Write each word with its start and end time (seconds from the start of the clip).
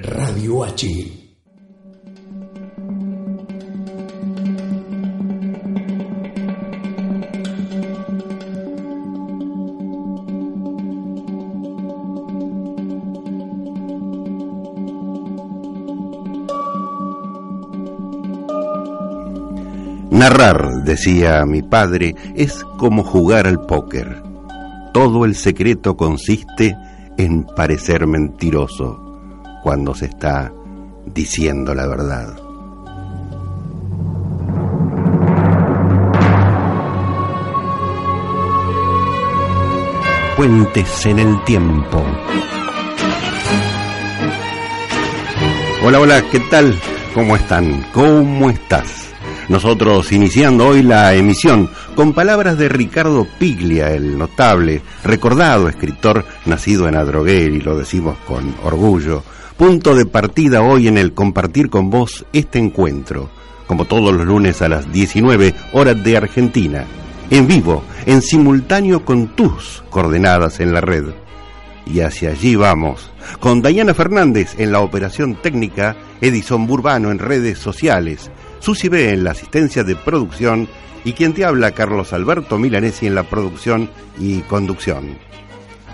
Radio. 0.00 0.64
Narrar, 20.10 20.84
decía 20.84 21.44
mi 21.44 21.62
padre, 21.62 22.14
es 22.36 22.62
como 22.76 23.02
jugar 23.02 23.48
al 23.48 23.60
póker. 23.66 24.22
Todo 24.94 25.24
el 25.24 25.34
secreto 25.34 25.96
consiste 25.96 26.76
en 27.16 27.42
parecer 27.44 28.06
mentiroso 28.06 29.07
cuando 29.62 29.94
se 29.94 30.06
está 30.06 30.52
diciendo 31.06 31.74
la 31.74 31.86
verdad. 31.86 32.36
Puentes 40.36 41.06
en 41.06 41.18
el 41.18 41.44
tiempo. 41.44 42.02
Hola, 45.84 46.00
hola, 46.00 46.22
¿qué 46.30 46.40
tal? 46.50 46.78
¿Cómo 47.14 47.34
están? 47.34 47.84
¿Cómo 47.92 48.50
estás? 48.50 49.07
Nosotros 49.48 50.12
iniciando 50.12 50.66
hoy 50.66 50.82
la 50.82 51.14
emisión 51.14 51.70
con 51.94 52.12
palabras 52.12 52.58
de 52.58 52.68
Ricardo 52.68 53.26
Piglia, 53.38 53.94
el 53.94 54.18
notable, 54.18 54.82
recordado 55.02 55.70
escritor 55.70 56.26
nacido 56.44 56.86
en 56.86 56.96
Adroguer 56.96 57.52
y 57.52 57.60
lo 57.62 57.78
decimos 57.78 58.18
con 58.26 58.54
orgullo. 58.62 59.22
Punto 59.56 59.94
de 59.94 60.04
partida 60.04 60.60
hoy 60.60 60.86
en 60.86 60.98
el 60.98 61.14
compartir 61.14 61.70
con 61.70 61.88
vos 61.88 62.26
este 62.34 62.58
encuentro, 62.58 63.30
como 63.66 63.86
todos 63.86 64.14
los 64.14 64.26
lunes 64.26 64.60
a 64.60 64.68
las 64.68 64.92
19 64.92 65.54
horas 65.72 66.04
de 66.04 66.16
Argentina, 66.18 66.84
en 67.30 67.46
vivo, 67.46 67.82
en 68.04 68.20
simultáneo 68.20 69.02
con 69.02 69.28
tus 69.28 69.82
coordenadas 69.88 70.60
en 70.60 70.74
la 70.74 70.82
red. 70.82 71.06
Y 71.86 72.00
hacia 72.00 72.30
allí 72.30 72.54
vamos, 72.54 73.10
con 73.40 73.62
Dayana 73.62 73.94
Fernández 73.94 74.56
en 74.58 74.72
la 74.72 74.80
operación 74.80 75.36
técnica, 75.40 75.96
Edison 76.20 76.66
Burbano 76.66 77.10
en 77.10 77.18
redes 77.18 77.58
sociales, 77.58 78.30
Susi 78.60 78.88
B 78.88 79.12
en 79.12 79.24
la 79.24 79.32
asistencia 79.32 79.84
de 79.84 79.96
producción 79.96 80.68
y 81.04 81.12
quien 81.12 81.32
te 81.32 81.44
habla 81.44 81.72
Carlos 81.72 82.12
Alberto 82.12 82.58
Milanesi 82.58 83.06
en 83.06 83.14
la 83.14 83.22
producción 83.22 83.90
y 84.18 84.40
conducción. 84.42 85.18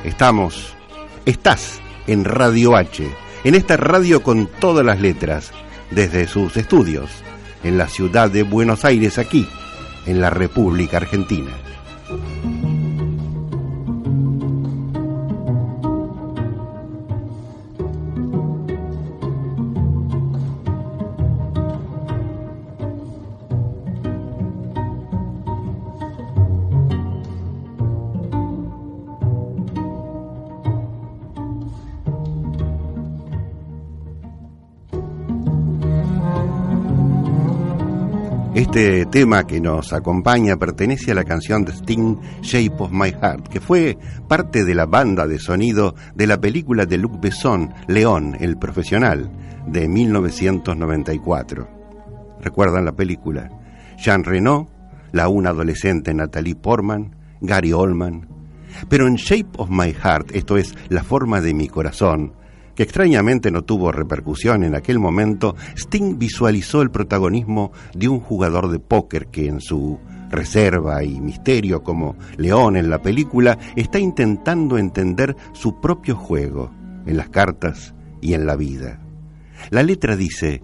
Estamos, 0.05 0.75
estás 1.25 1.81
en 2.07 2.25
Radio 2.25 2.77
H, 2.77 3.09
en 3.45 3.55
esta 3.55 3.77
radio 3.77 4.23
con 4.23 4.47
todas 4.47 4.85
las 4.85 5.01
letras, 5.01 5.53
desde 5.91 6.27
sus 6.27 6.57
estudios, 6.57 7.11
en 7.63 7.79
la 7.79 7.89
ciudad 7.89 8.31
de 8.31 8.43
Buenos 8.43 8.85
Aires, 8.85 9.19
aquí, 9.19 9.49
en 10.07 10.21
la 10.21 10.31
República 10.31 10.99
Argentina. 10.99 11.53
Este 38.75 39.07
tema 39.07 39.47
que 39.47 39.61
nos 39.61 39.93
acompaña 39.93 40.57
pertenece 40.57 41.13
a 41.13 41.15
la 41.15 41.23
canción 41.23 41.65
de 41.65 41.71
Sting, 41.71 42.17
Shape 42.43 42.75
of 42.79 42.91
My 42.91 43.13
Heart, 43.13 43.47
que 43.47 43.61
fue 43.61 43.97
parte 44.29 44.65
de 44.65 44.75
la 44.75 44.85
banda 44.85 45.29
de 45.29 45.39
sonido 45.39 45.95
de 46.17 46.27
la 46.27 46.41
película 46.41 46.85
de 46.85 46.99
Luc 46.99 47.21
Besson, 47.21 47.73
León, 47.87 48.37
el 48.41 48.59
profesional, 48.59 49.31
de 49.69 49.87
1994. 49.87 51.69
¿Recuerdan 52.41 52.85
la 52.85 52.97
película? 52.97 53.49
Jean 53.97 54.25
Reno, 54.25 54.67
la 55.13 55.29
una 55.29 55.51
adolescente 55.51 56.13
Natalie 56.13 56.57
Portman, 56.57 57.15
Gary 57.43 57.73
Oldman. 57.73 58.27
Pero 58.89 59.07
en 59.07 59.15
Shape 59.15 59.51
of 59.57 59.71
My 59.71 59.93
Heart, 59.93 60.35
esto 60.35 60.57
es 60.57 60.75
La 60.89 61.05
forma 61.05 61.41
de 61.41 61.55
mi 61.55 61.69
corazón, 61.69 62.33
que 62.75 62.83
extrañamente 62.83 63.51
no 63.51 63.63
tuvo 63.63 63.93
repercusión 63.93 64.65
en 64.65 64.75
aquel 64.75 64.99
momento, 64.99 65.57
Sting 65.77 66.19
visualizó 66.19 66.83
el 66.83 66.91
protagonismo 66.91 67.73
de 67.95 68.09
un 68.09 68.21
jugador 68.21 68.71
de 68.71 68.79
póker 68.79 69.29
que 69.29 69.47
en 69.47 69.61
su 69.61 69.99
reserva 70.31 71.05
y 71.05 71.21
misterio 71.21 71.83
como 71.83 72.17
León 72.37 72.77
en 72.77 72.91
la 72.91 73.01
película 73.01 73.59
está 73.77 73.99
intentando 73.99 74.79
entender 74.79 75.37
su 75.53 75.81
propio 75.81 76.17
juego 76.17 76.71
en 77.07 77.17
las 77.17 77.29
cartas 77.29 77.95
y 78.21 78.35
en 78.35 78.47
la 78.47 78.57
vida. 78.57 79.01
La 79.71 79.83
letra 79.83 80.17
dice, 80.17 80.63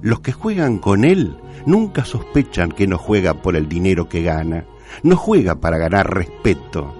los 0.00 0.20
que 0.20 0.32
juegan 0.32 0.78
con 0.78 1.04
él 1.04 1.36
nunca 1.66 2.04
sospechan 2.04 2.70
que 2.70 2.86
no 2.86 2.98
juega 2.98 3.42
por 3.42 3.56
el 3.56 3.68
dinero 3.68 4.08
que 4.08 4.22
gana, 4.22 4.64
no 5.02 5.16
juega 5.16 5.60
para 5.60 5.78
ganar 5.78 6.14
respeto. 6.14 6.94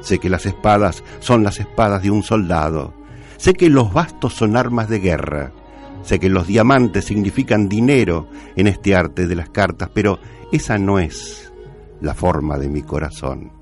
Sé 0.00 0.18
que 0.18 0.28
las 0.28 0.46
espadas 0.46 1.04
son 1.20 1.44
las 1.44 1.60
espadas 1.60 2.02
de 2.02 2.10
un 2.10 2.22
soldado, 2.22 2.94
Sé 3.38 3.54
que 3.54 3.70
los 3.70 3.92
bastos 3.92 4.34
son 4.34 4.56
armas 4.56 4.88
de 4.88 4.98
guerra. 4.98 5.52
Sé 6.02 6.18
que 6.18 6.28
los 6.28 6.48
diamantes 6.48 7.04
significan 7.04 7.68
dinero 7.68 8.28
en 8.56 8.66
este 8.66 8.96
arte 8.96 9.28
de 9.28 9.36
las 9.36 9.48
cartas, 9.48 9.90
pero 9.94 10.18
esa 10.50 10.76
no 10.76 10.98
es 10.98 11.52
la 12.00 12.14
forma 12.14 12.58
de 12.58 12.68
mi 12.68 12.82
corazón. 12.82 13.52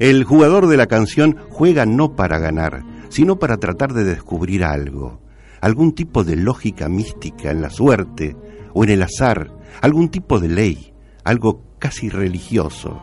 El 0.00 0.24
jugador 0.24 0.66
de 0.66 0.76
la 0.76 0.88
canción 0.88 1.36
juega 1.50 1.86
no 1.86 2.16
para 2.16 2.40
ganar, 2.40 2.82
sino 3.10 3.38
para 3.38 3.58
tratar 3.58 3.92
de 3.94 4.02
descubrir 4.02 4.64
algo, 4.64 5.20
algún 5.60 5.92
tipo 5.92 6.24
de 6.24 6.34
lógica 6.34 6.88
mística 6.88 7.52
en 7.52 7.62
la 7.62 7.70
suerte 7.70 8.36
o 8.74 8.82
en 8.82 8.90
el 8.90 9.02
azar, 9.02 9.52
algún 9.82 10.08
tipo 10.08 10.40
de 10.40 10.48
ley, 10.48 10.92
algo 11.22 11.62
casi 11.78 12.08
religioso. 12.08 13.00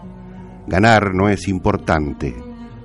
Ganar 0.68 1.16
no 1.16 1.30
es 1.30 1.48
importante, 1.48 2.36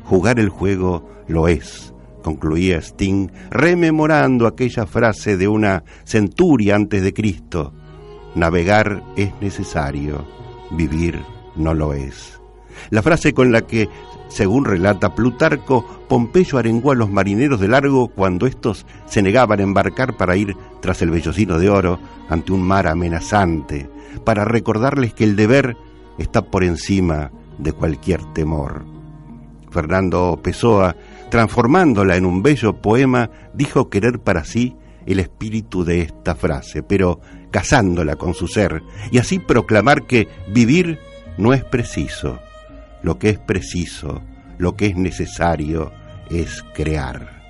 jugar 0.05 0.39
el 0.39 0.51
juego 0.51 1.09
lo 1.27 1.49
es 1.49 1.92
concluía 2.23 2.79
Sting, 2.79 3.29
rememorando 3.51 4.47
aquella 4.47 4.87
frase 4.87 5.37
de 5.37 5.49
una 5.49 5.85
centuria 6.05 6.77
antes 6.77 7.03
de 7.03 7.13
Cristo. 7.13 7.75
Navegar 8.35 9.03
es 9.17 9.33
necesario, 9.41 10.25
vivir 10.71 11.21
no 11.57 11.75
lo 11.75 11.93
es. 11.93 12.41
La 12.91 13.03
frase 13.03 13.33
con 13.33 13.53
la 13.53 13.63
que, 13.63 13.89
según 14.29 14.65
relata 14.65 15.15
Plutarco, 15.15 15.85
Pompeyo 16.09 16.59
arengó 16.59 16.93
a 16.93 16.95
los 16.95 17.11
marineros 17.11 17.61
de 17.61 17.69
largo 17.69 18.09
cuando 18.09 18.47
éstos 18.47 18.87
se 19.07 19.23
negaban 19.23 19.61
a 19.61 19.63
embarcar 19.63 20.17
para 20.17 20.37
ir 20.37 20.57
tras 20.81 21.03
el 21.03 21.11
vellocino 21.11 21.59
de 21.59 21.69
oro 21.69 21.99
ante 22.29 22.53
un 22.53 22.63
mar 22.63 22.87
amenazante, 22.87 23.91
para 24.25 24.45
recordarles 24.45 25.13
que 25.13 25.25
el 25.25 25.37
deber 25.37 25.77
está 26.19 26.43
por 26.43 26.65
encima 26.65 27.31
de 27.59 27.73
cualquier 27.73 28.25
temor. 28.33 28.85
Fernando 29.71 30.39
Pessoa 30.43 30.95
transformándola 31.33 32.17
en 32.17 32.27
un 32.27 32.43
bello 32.43 32.83
poema, 32.83 33.31
dijo 33.55 33.89
querer 33.89 34.19
para 34.19 34.45
sí 34.45 34.77
el 35.07 35.19
espíritu 35.19 35.83
de 35.83 36.03
esta 36.03 36.35
frase, 36.35 36.83
pero 36.83 37.23
casándola 37.51 38.17
con 38.17 38.35
su 38.35 38.49
ser, 38.49 38.83
y 39.11 39.17
así 39.17 39.39
proclamar 39.39 40.07
que 40.07 40.29
vivir 40.49 40.99
no 41.39 41.55
es 41.55 41.65
preciso, 41.65 42.39
lo 43.03 43.19
que 43.19 43.31
es 43.31 43.39
preciso, 43.39 44.21
lo 44.59 44.77
que 44.77 44.89
es 44.89 44.97
necesario 44.97 45.91
es 46.29 46.63
crear. 46.75 47.41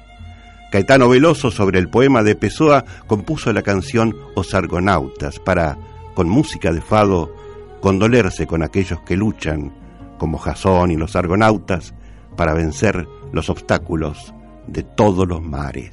Caetano 0.70 1.08
Veloso, 1.08 1.50
sobre 1.50 1.81
el 1.81 1.88
poema 1.88 2.23
de 2.23 2.37
Pessoa, 2.37 2.84
compuso 3.08 3.52
la 3.52 3.62
canción 3.62 4.17
Os 4.37 4.55
Argonautas 4.55 5.40
para, 5.40 5.76
con 6.14 6.29
música 6.29 6.70
de 6.73 6.82
fado, 6.82 7.34
condolerse 7.81 8.46
con 8.46 8.62
aquellos 8.62 9.00
que 9.00 9.17
luchan, 9.17 9.73
como 10.19 10.38
Jasón 10.38 10.93
y 10.93 10.96
los 10.96 11.17
argonautas, 11.17 11.94
para 12.37 12.55
vencer 12.55 13.08
los 13.32 13.50
obstáculos 13.50 14.32
de 14.67 14.82
todos 14.82 15.26
los 15.26 15.43
mares. 15.43 15.90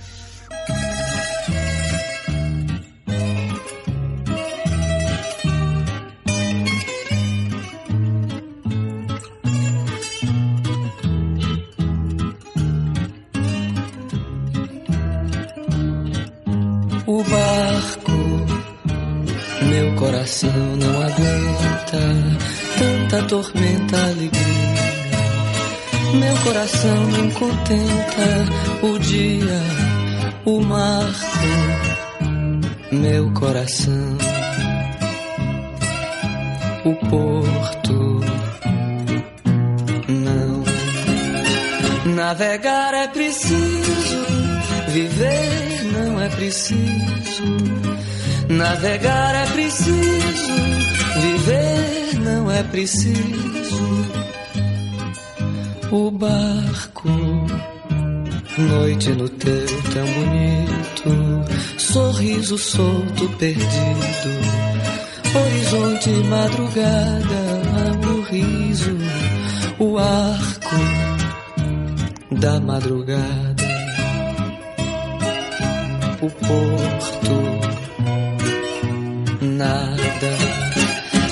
O 17.07 17.24
barco, 17.24 18.12
meu 19.68 19.95
coração 19.95 20.75
não 20.77 21.01
aguenta 21.01 22.00
tanta 22.77 23.27
tormenta. 23.27 23.78
Coração 26.59 27.07
não 27.07 27.31
contenta 27.31 28.85
o 28.85 29.00
dia, 29.00 29.61
o 30.44 30.59
marco. 30.59 31.39
Meu 32.91 33.31
coração, 33.31 34.17
o 36.83 36.94
porto. 37.09 38.19
Não, 40.09 40.65
navegar 42.13 42.94
é 42.94 43.07
preciso, 43.07 44.25
viver 44.89 45.85
não 45.94 46.19
é 46.19 46.27
preciso. 46.27 47.57
Navegar 48.50 49.33
é 49.33 49.45
preciso, 49.53 50.53
viver 51.21 52.19
não 52.19 52.51
é 52.51 52.63
preciso 52.63 53.99
o 55.91 56.12
barco. 56.12 57.09
Noite 58.57 59.09
no 59.12 59.30
teu 59.30 59.65
tão 59.94 60.06
bonito, 60.06 61.09
sorriso 61.77 62.57
solto 62.57 63.30
perdido. 63.38 63.69
Horizonte, 65.33 66.09
madrugada, 66.27 67.41
o 68.07 68.21
riso, 68.21 68.97
o 69.80 69.97
arco 69.97 70.75
da 72.31 72.59
madrugada, 72.59 73.63
o 76.21 76.30
porto, 76.30 77.31
nada. 79.41 80.00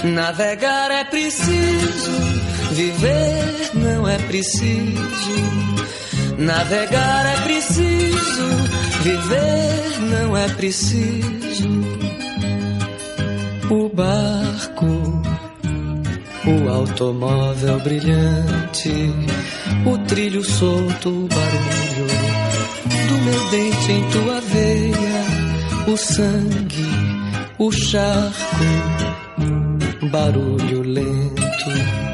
Navegar 0.03 0.91
é 0.91 1.03
preciso 1.05 2.26
Viver 2.77 3.71
não 3.73 4.07
é 4.07 4.19
preciso, 4.19 5.35
navegar 6.37 7.25
é 7.25 7.41
preciso, 7.41 8.47
viver 9.01 9.99
não 10.11 10.37
é 10.37 10.47
preciso. 10.49 11.69
O 13.71 13.89
barco, 13.89 14.85
o 16.45 16.69
automóvel 16.69 17.79
brilhante, 17.79 19.11
o 19.83 19.97
trilho 20.05 20.43
solto, 20.43 21.09
o 21.09 21.27
barulho 21.29 22.07
do 23.07 23.17
meu 23.23 23.49
dente 23.49 23.91
em 23.91 24.09
tua 24.11 24.39
veia, 24.39 25.25
o 25.87 25.97
sangue, 25.97 26.85
o 27.57 27.71
charco, 27.71 28.65
barulho 30.11 30.83
lento 30.83 32.06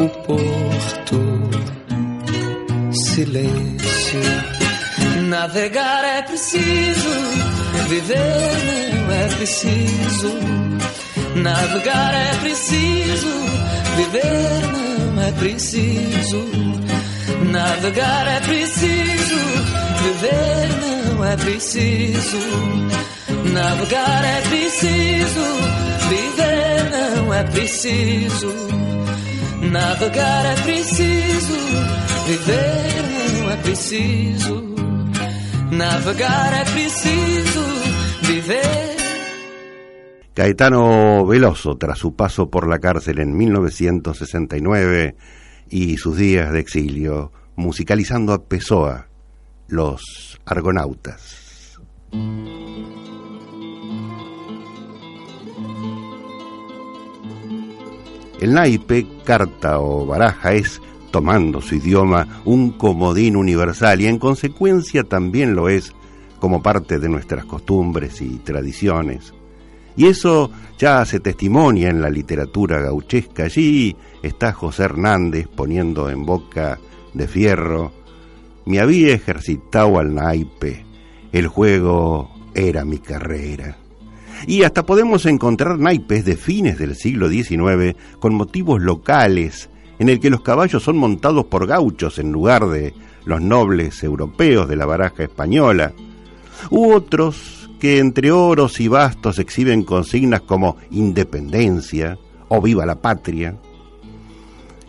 o 0.00 0.08
porto, 0.08 1.20
silêncio. 2.92 4.20
Navegar 5.28 6.04
é 6.04 6.22
preciso, 6.22 7.10
viver 7.88 8.16
não 8.96 9.12
é 9.12 9.28
preciso. 9.36 10.32
Navegar 11.36 12.14
é 12.14 12.34
preciso, 12.40 13.28
viver 13.96 14.62
não 14.72 15.22
é 15.22 15.32
preciso. 15.32 16.48
Navegar 17.50 18.26
é 18.26 18.40
preciso, 18.40 19.36
viver 20.02 20.68
não 20.80 21.24
é 21.24 21.36
preciso. 21.36 22.38
Navegar 23.52 24.24
é 24.24 24.40
preciso, 24.48 25.44
viver 26.08 26.90
não 26.90 27.34
é 27.34 27.44
preciso. 27.44 28.89
Navegar 29.70 30.46
é 30.46 30.62
preciso, 30.62 31.54
viver 32.26 33.38
não 33.38 33.50
é 33.52 33.56
preciso. 33.58 34.74
Navegar 35.70 36.52
é 36.54 36.64
preciso, 36.72 37.64
viver. 38.26 38.96
Caetano 40.34 41.24
Veloso, 41.24 41.76
tras 41.76 41.98
su 41.98 42.16
paso 42.16 42.50
por 42.50 42.68
la 42.68 42.80
cárcel 42.80 43.20
en 43.20 43.36
1969 43.36 45.14
y 45.68 45.96
sus 45.98 46.16
días 46.16 46.52
de 46.52 46.58
exilio, 46.58 47.30
musicalizando 47.54 48.32
a 48.32 48.42
Pessoa, 48.42 49.06
Los 49.68 50.40
Argonautas. 50.46 51.78
El 58.40 58.54
naipe, 58.54 59.06
carta 59.24 59.80
o 59.80 60.06
baraja 60.06 60.54
es, 60.54 60.80
tomando 61.10 61.60
su 61.60 61.74
idioma, 61.74 62.40
un 62.44 62.70
comodín 62.72 63.36
universal 63.36 64.00
y 64.00 64.06
en 64.06 64.18
consecuencia 64.18 65.04
también 65.04 65.54
lo 65.54 65.68
es 65.68 65.92
como 66.38 66.62
parte 66.62 66.98
de 66.98 67.08
nuestras 67.08 67.44
costumbres 67.44 68.20
y 68.22 68.38
tradiciones. 68.38 69.34
Y 69.96 70.06
eso 70.06 70.50
ya 70.78 71.04
se 71.04 71.20
testimonia 71.20 71.90
en 71.90 72.00
la 72.00 72.08
literatura 72.08 72.80
gauchesca. 72.80 73.44
Allí 73.44 73.94
está 74.22 74.52
José 74.52 74.84
Hernández 74.84 75.46
poniendo 75.46 76.08
en 76.08 76.24
boca 76.24 76.78
de 77.12 77.28
fierro, 77.28 77.92
me 78.64 78.80
había 78.80 79.12
ejercitado 79.12 79.98
al 79.98 80.14
naipe, 80.14 80.84
el 81.32 81.48
juego 81.48 82.30
era 82.54 82.84
mi 82.84 82.98
carrera. 82.98 83.76
Y 84.46 84.62
hasta 84.62 84.86
podemos 84.86 85.26
encontrar 85.26 85.78
naipes 85.78 86.24
de 86.24 86.36
fines 86.36 86.78
del 86.78 86.96
siglo 86.96 87.28
XIX 87.28 87.96
con 88.18 88.34
motivos 88.34 88.80
locales, 88.80 89.68
en 89.98 90.08
el 90.08 90.20
que 90.20 90.30
los 90.30 90.40
caballos 90.40 90.82
son 90.82 90.96
montados 90.96 91.46
por 91.46 91.66
gauchos 91.66 92.18
en 92.18 92.32
lugar 92.32 92.68
de 92.68 92.94
los 93.24 93.40
nobles 93.40 94.02
europeos 94.02 94.68
de 94.68 94.76
la 94.76 94.86
baraja 94.86 95.24
española, 95.24 95.92
u 96.70 96.92
otros 96.92 97.70
que 97.78 97.98
entre 97.98 98.30
oros 98.30 98.80
y 98.80 98.88
bastos 98.88 99.38
exhiben 99.38 99.82
consignas 99.82 100.42
como 100.42 100.76
independencia 100.90 102.18
o 102.48 102.60
viva 102.60 102.84
la 102.86 102.96
patria. 102.96 103.56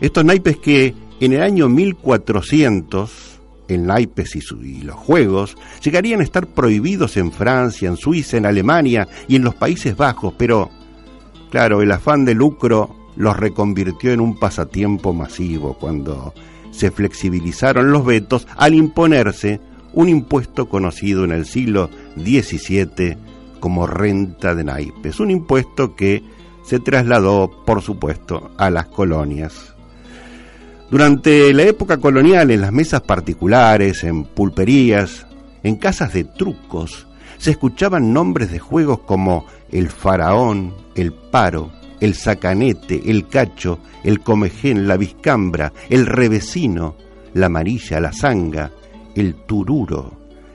Estos 0.00 0.24
naipes 0.24 0.58
que 0.58 0.94
en 1.20 1.32
el 1.32 1.42
año 1.42 1.68
1400 1.68 3.31
el 3.72 3.86
naipes 3.86 4.36
y, 4.36 4.82
los 4.82 4.96
juegos 4.96 5.56
llegarían 5.82 6.20
a 6.20 6.24
estar 6.24 6.46
prohibidos 6.46 7.16
en 7.16 7.32
Francia, 7.32 7.88
en 7.88 7.96
Suiza, 7.96 8.36
en 8.36 8.46
Alemania 8.46 9.08
y 9.28 9.36
en 9.36 9.44
los 9.44 9.54
Países 9.54 9.96
Bajos, 9.96 10.34
pero, 10.36 10.70
claro, 11.50 11.82
el 11.82 11.92
afán 11.92 12.24
de 12.24 12.34
lucro 12.34 12.96
los 13.16 13.36
reconvirtió 13.36 14.12
en 14.12 14.20
un 14.20 14.38
pasatiempo 14.38 15.12
masivo 15.12 15.74
cuando 15.78 16.34
se 16.70 16.90
flexibilizaron 16.90 17.92
los 17.92 18.04
vetos 18.04 18.46
al 18.56 18.74
imponerse 18.74 19.60
un 19.92 20.08
impuesto 20.08 20.68
conocido 20.68 21.24
en 21.24 21.32
el 21.32 21.44
siglo 21.44 21.90
XVII 22.16 23.16
como 23.60 23.86
renta 23.86 24.54
de 24.54 24.64
naipes, 24.64 25.20
un 25.20 25.30
impuesto 25.30 25.94
que 25.94 26.22
se 26.64 26.80
trasladó, 26.80 27.50
por 27.64 27.82
supuesto, 27.82 28.50
a 28.56 28.70
las 28.70 28.86
colonias. 28.86 29.71
Durante 30.92 31.54
la 31.54 31.62
época 31.62 31.96
colonial, 31.96 32.50
en 32.50 32.60
las 32.60 32.70
mesas 32.70 33.00
particulares, 33.00 34.04
en 34.04 34.24
pulperías, 34.24 35.26
en 35.62 35.76
casas 35.76 36.12
de 36.12 36.24
trucos, 36.24 37.06
se 37.38 37.52
escuchaban 37.52 38.12
nombres 38.12 38.52
de 38.52 38.58
juegos 38.58 38.98
como 38.98 39.46
el 39.70 39.88
faraón, 39.88 40.74
el 40.94 41.14
paro, 41.14 41.72
el 41.98 42.12
sacanete, 42.12 43.10
el 43.10 43.26
cacho, 43.26 43.78
el 44.04 44.20
comején, 44.20 44.86
la 44.86 44.98
viscambra, 44.98 45.72
el 45.88 46.04
revesino, 46.04 46.94
la 47.32 47.46
amarilla, 47.46 47.98
la 47.98 48.12
zanga, 48.12 48.70
el 49.14 49.34
tururo 49.46 50.12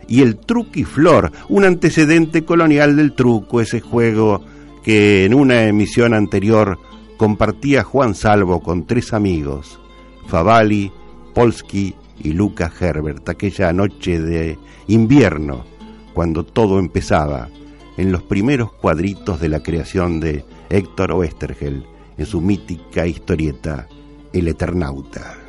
y 0.07 0.21
el 0.21 0.37
truquiflor, 0.37 1.31
un 1.49 1.65
antecedente 1.65 2.45
colonial 2.45 2.95
del 2.95 3.15
truco, 3.15 3.59
ese 3.59 3.81
juego 3.81 4.45
que 4.83 5.25
en 5.25 5.33
una 5.33 5.63
emisión 5.63 6.13
anterior 6.13 6.77
compartía 7.17 7.83
Juan 7.83 8.13
Salvo 8.13 8.61
con 8.61 8.85
tres 8.85 9.13
amigos 9.13 9.79
Favali, 10.27 10.91
Polsky 11.33 11.95
y 12.19 12.33
Luca 12.33 12.71
Herbert, 12.79 13.27
aquella 13.29 13.71
noche 13.71 14.19
de 14.19 14.57
invierno, 14.87 15.65
cuando 16.13 16.43
todo 16.43 16.79
empezaba, 16.79 17.49
en 17.97 18.11
los 18.11 18.23
primeros 18.23 18.71
cuadritos 18.73 19.39
de 19.39 19.49
la 19.49 19.63
creación 19.63 20.19
de 20.19 20.45
Héctor 20.69 21.11
Oestergel, 21.13 21.85
en 22.17 22.25
su 22.25 22.41
mítica 22.41 23.07
historieta 23.07 23.87
El 24.33 24.47
Eternauta. 24.47 25.46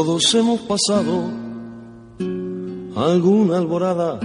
Todos 0.00 0.32
hemos 0.36 0.60
pasado 0.60 1.24
alguna 2.94 3.58
alborada 3.58 4.20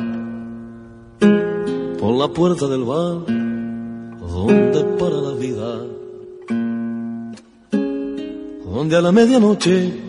por 2.00 2.16
la 2.16 2.28
puerta 2.28 2.68
del 2.68 2.84
bar 2.84 3.26
donde 3.26 4.84
para 5.00 5.16
la 5.16 5.32
vida, 5.32 5.82
donde 8.72 8.98
a 8.98 9.02
la 9.02 9.12
medianoche 9.12 10.00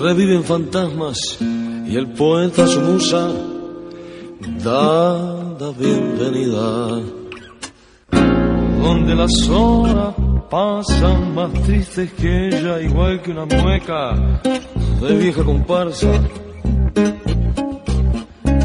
reviven 0.00 0.44
fantasmas 0.44 1.18
y 1.40 1.96
el 1.96 2.12
poeta 2.12 2.68
su 2.68 2.80
musa 2.80 3.28
da 4.62 5.56
la 5.58 5.70
bienvenida, 5.76 7.00
donde 8.84 9.16
las 9.16 9.48
horas 9.48 10.14
pasan 10.52 11.34
más 11.34 11.50
tristes 11.64 12.12
que 12.12 12.48
ella, 12.48 12.78
igual 12.82 13.22
que 13.22 13.30
una 13.30 13.46
mueca 13.46 14.12
de 15.00 15.14
vieja 15.16 15.42
comparsa 15.42 16.12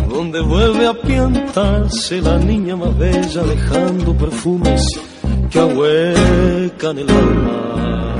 donde 0.09 0.41
vuelve 0.41 0.85
a 0.85 0.93
piantarse 0.93 2.21
la 2.21 2.39
niña 2.39 2.75
más 2.75 2.97
bella 2.97 3.41
dejando 3.41 4.13
perfumes 4.17 4.85
que 5.49 5.59
ahuecan 5.59 6.99
el 6.99 7.09
alma. 7.09 8.15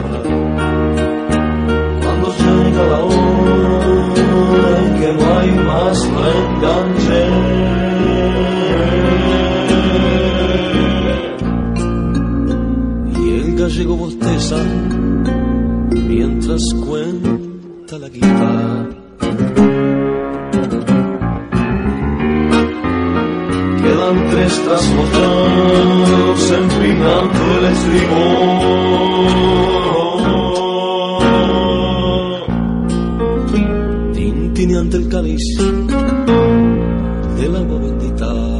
Cuando 2.01 2.35
llega 2.37 2.83
la 2.87 2.99
hora 3.03 4.79
en 4.79 4.99
que 4.99 5.13
no 5.13 5.39
hay 5.39 5.51
más 5.51 6.07
reenganche. 6.07 7.46
Y 7.46 7.46
gallego 13.67 13.97
bosteza 13.97 14.63
mientras 15.91 16.63
cuenta 16.85 17.97
la 17.99 18.07
guitarra. 18.07 18.87
quedan 23.83 24.29
tres 24.31 24.53
trasnochados 24.63 26.51
empinando 26.51 27.39
el 27.57 27.65
estribor. 27.73 28.57
Tintineante 34.13 34.95
el 34.97 35.09
cáliz 35.09 35.45
del 37.37 37.53
agua 37.53 37.79
bendita. 37.79 38.56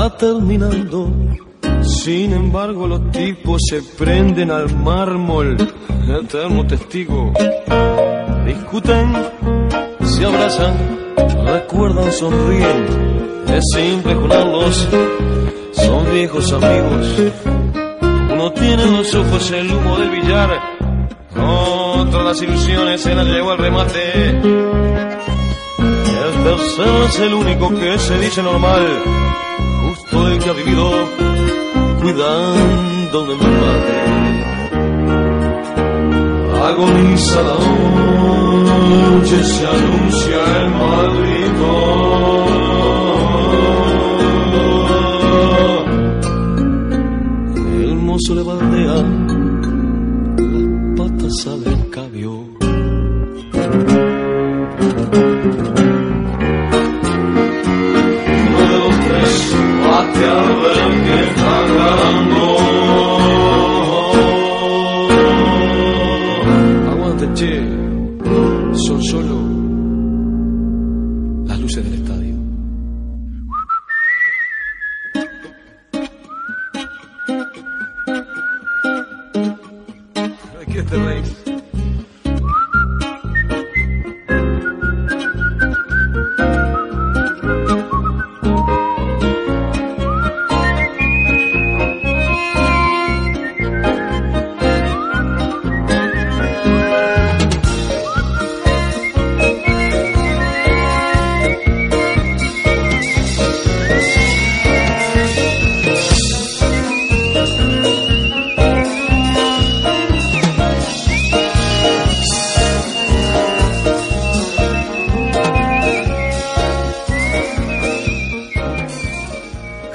Está 0.00 0.16
terminando. 0.16 1.12
Sin 1.82 2.32
embargo, 2.32 2.86
los 2.88 3.10
tipos 3.10 3.60
se 3.68 3.82
prenden 3.82 4.50
al 4.50 4.74
mármol, 4.74 5.56
eterno 6.08 6.66
testigo. 6.66 7.32
Discuten, 8.46 9.12
se 10.02 10.24
abrazan, 10.24 10.74
recuerdan, 11.44 12.10
sonríen. 12.12 12.86
Es 13.48 13.64
simple 13.74 14.14
junarlos, 14.14 14.88
son 15.72 16.12
viejos 16.12 16.50
amigos. 16.52 17.32
Uno 18.32 18.52
tiene 18.52 18.82
en 18.84 18.96
los 18.96 19.14
ojos 19.14 19.50
el 19.50 19.70
humo 19.70 19.98
del 19.98 20.10
billar, 20.10 20.50
otro 21.36 22.22
las 22.22 22.40
ilusiones 22.40 23.02
se 23.02 23.14
las 23.14 23.26
llevó 23.26 23.50
al 23.50 23.58
remate. 23.58 24.28
El 26.20 26.44
tercero 26.44 27.04
es 27.04 27.18
el 27.18 27.34
único 27.34 27.68
que 27.68 27.98
se 27.98 28.18
dice 28.18 28.42
normal, 28.42 28.86
el 30.28 30.38
que 30.38 30.48
ha 30.48 30.52
vivido 30.52 30.90
cuidando 32.00 33.26
de 33.26 33.34
mi 33.36 33.46
madre. 33.64 33.96
Agoniza 36.62 37.42
la 37.42 37.56
noche, 38.60 39.44
se 39.44 39.66
anuncia 39.66 40.38
el 40.60 40.70
maldito. 40.70 42.59
Aquí 80.92 80.98
está 80.98 81.49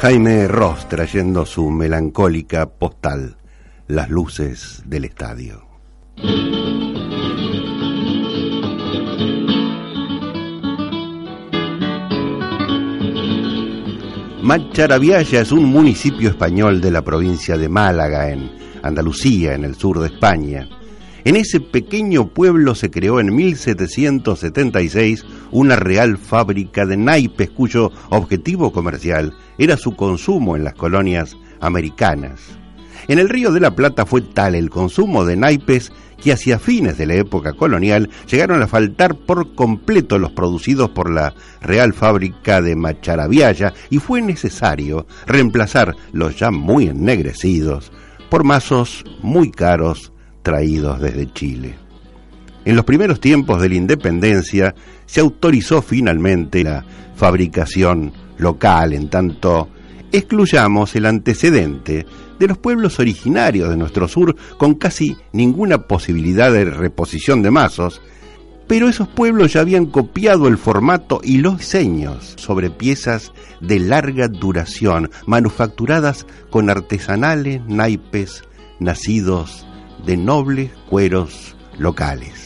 Jaime 0.06 0.48
Ross 0.48 0.88
trayendo 0.88 1.48
su 1.48 1.72
melancólica 1.72 2.68
postal, 2.68 3.38
las 3.88 4.08
luces 4.08 4.84
del 4.86 5.06
estadio. 5.06 5.66
Macharabiaya 14.44 15.42
es 15.42 15.52
un 15.52 15.66
municipio 15.66 16.30
español 16.30 16.80
de 16.82 16.92
la 16.92 17.02
provincia 17.02 17.58
de 17.58 17.68
Málaga, 17.68 18.30
en 18.30 18.52
Andalucía, 18.84 19.56
en 19.56 19.64
el 19.64 19.74
sur 19.74 20.00
de 20.02 20.10
España. 20.10 20.70
En 21.26 21.36
ese 21.36 21.60
pequeño 21.60 22.28
pueblo 22.28 22.76
se 22.76 22.92
creó 22.92 23.20
en 23.20 23.34
1776 23.34 25.26
una 25.50 25.76
real 25.76 26.20
fábrica 26.20 26.86
de 26.86 26.98
naipes 26.98 27.50
cuyo 27.50 27.92
objetivo 28.12 28.72
comercial 28.72 29.34
era 29.58 29.76
su 29.76 29.96
consumo 29.96 30.56
en 30.56 30.64
las 30.64 30.76
colonias 30.76 31.36
americanas. 31.60 32.42
En 33.08 33.18
el 33.18 33.28
Río 33.28 33.52
de 33.52 33.60
la 33.60 33.76
Plata 33.76 34.06
fue 34.06 34.22
tal 34.22 34.54
el 34.54 34.70
consumo 34.70 35.26
de 35.26 35.36
naipes 35.36 35.92
que 36.22 36.32
hacia 36.32 36.60
fines 36.60 37.00
de 37.00 37.08
la 37.08 37.16
época 37.16 37.54
colonial 37.54 38.12
llegaron 38.30 38.62
a 38.62 38.68
faltar 38.68 39.16
por 39.16 39.56
completo 39.56 40.20
los 40.20 40.32
producidos 40.32 40.92
por 40.92 41.10
la 41.10 41.34
Real 41.60 41.94
Fábrica 41.94 42.62
de 42.62 42.76
Macharabiaya 42.76 43.74
y 43.90 43.98
fue 43.98 44.22
necesario 44.22 45.08
reemplazar 45.26 45.96
los 46.12 46.38
ya 46.38 46.52
muy 46.52 46.86
ennegrecidos 46.86 47.92
por 48.30 48.44
mazos 48.44 49.04
muy 49.24 49.50
caros 49.50 50.12
traídos 50.46 51.02
desde 51.02 51.34
Chile. 51.34 51.76
En 52.66 52.76
los 52.76 52.86
primeros 52.86 53.20
tiempos 53.20 53.60
de 53.62 53.68
la 53.68 53.76
independencia 53.76 54.76
se 55.08 55.20
autorizó 55.20 55.82
finalmente 55.82 56.64
la 56.64 56.86
fabricación 57.16 58.14
local, 58.38 58.94
en 58.94 59.10
tanto 59.10 59.70
excluyamos 60.12 60.96
el 60.96 61.08
antecedente 61.08 62.06
de 62.40 62.48
los 62.48 62.60
pueblos 62.60 63.00
originarios 63.00 63.70
de 63.70 63.76
nuestro 63.76 64.08
sur 64.08 64.36
con 64.58 64.76
casi 64.76 65.18
ninguna 65.34 65.88
posibilidad 65.88 66.52
de 66.52 66.66
reposición 66.66 67.42
de 67.42 67.50
mazos, 67.50 68.02
pero 68.68 68.88
esos 68.88 69.08
pueblos 69.08 69.54
ya 69.54 69.62
habían 69.62 69.88
copiado 69.88 70.48
el 70.48 70.60
formato 70.60 71.22
y 71.24 71.40
los 71.40 71.58
diseños 71.58 72.36
sobre 72.38 72.70
piezas 72.70 73.32
de 73.62 73.80
larga 73.80 74.28
duración, 74.28 75.10
manufacturadas 75.26 76.28
con 76.52 76.70
artesanales 76.70 77.62
naipes 77.66 78.44
nacidos 78.80 79.66
de 80.04 80.18
nobles 80.18 80.72
cueros 80.90 81.56
locales. 81.78 82.46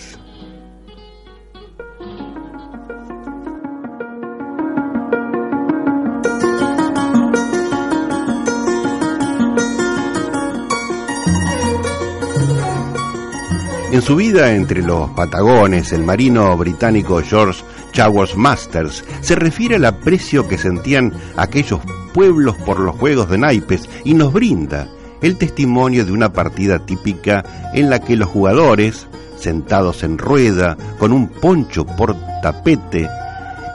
En 13.92 14.04
su 14.04 14.16
vida 14.16 14.54
entre 14.54 14.84
los 14.84 15.10
Patagones, 15.10 15.92
el 15.92 16.04
marino 16.04 16.56
británico 16.56 17.22
George 17.22 17.64
Chawas 17.92 18.38
Masters 18.38 19.04
se 19.22 19.36
refiere 19.36 19.76
al 19.76 19.86
aprecio 19.86 20.48
que 20.48 20.58
sentían 20.58 21.12
aquellos 21.36 21.82
pueblos 22.14 22.56
por 22.58 22.80
los 22.80 22.96
juegos 22.96 23.30
de 23.30 23.40
naipes 23.40 23.90
y 24.06 24.14
nos 24.14 24.32
brinda 24.32 24.88
el 25.22 25.38
testimonio 25.38 26.06
de 26.06 26.12
una 26.12 26.32
partida 26.32 26.80
típica 26.80 27.44
en 27.74 27.90
la 27.90 28.00
que 28.00 28.16
los 28.16 28.30
jugadores, 28.30 29.08
sentados 29.38 30.04
en 30.04 30.18
rueda, 30.18 30.78
con 30.98 31.12
un 31.12 31.28
poncho 31.28 31.86
por 31.86 32.16
tapete 32.42 33.08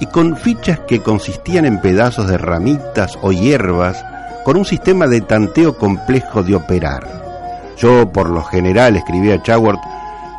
y 0.00 0.06
con 0.06 0.36
fichas 0.36 0.80
que 0.80 1.00
consistían 1.00 1.64
en 1.64 1.80
pedazos 1.80 2.28
de 2.28 2.38
ramitas 2.38 3.18
o 3.22 3.32
hierbas, 3.32 4.04
con 4.44 4.56
un 4.56 4.64
sistema 4.64 5.06
de 5.06 5.20
tanteo 5.20 5.76
complejo 5.78 6.42
de 6.42 6.54
operar. 6.54 7.24
Yo, 7.78 8.10
por 8.12 8.28
lo 8.28 8.42
general, 8.42 8.96
escribía 8.96 9.42
Chaworth, 9.42 9.80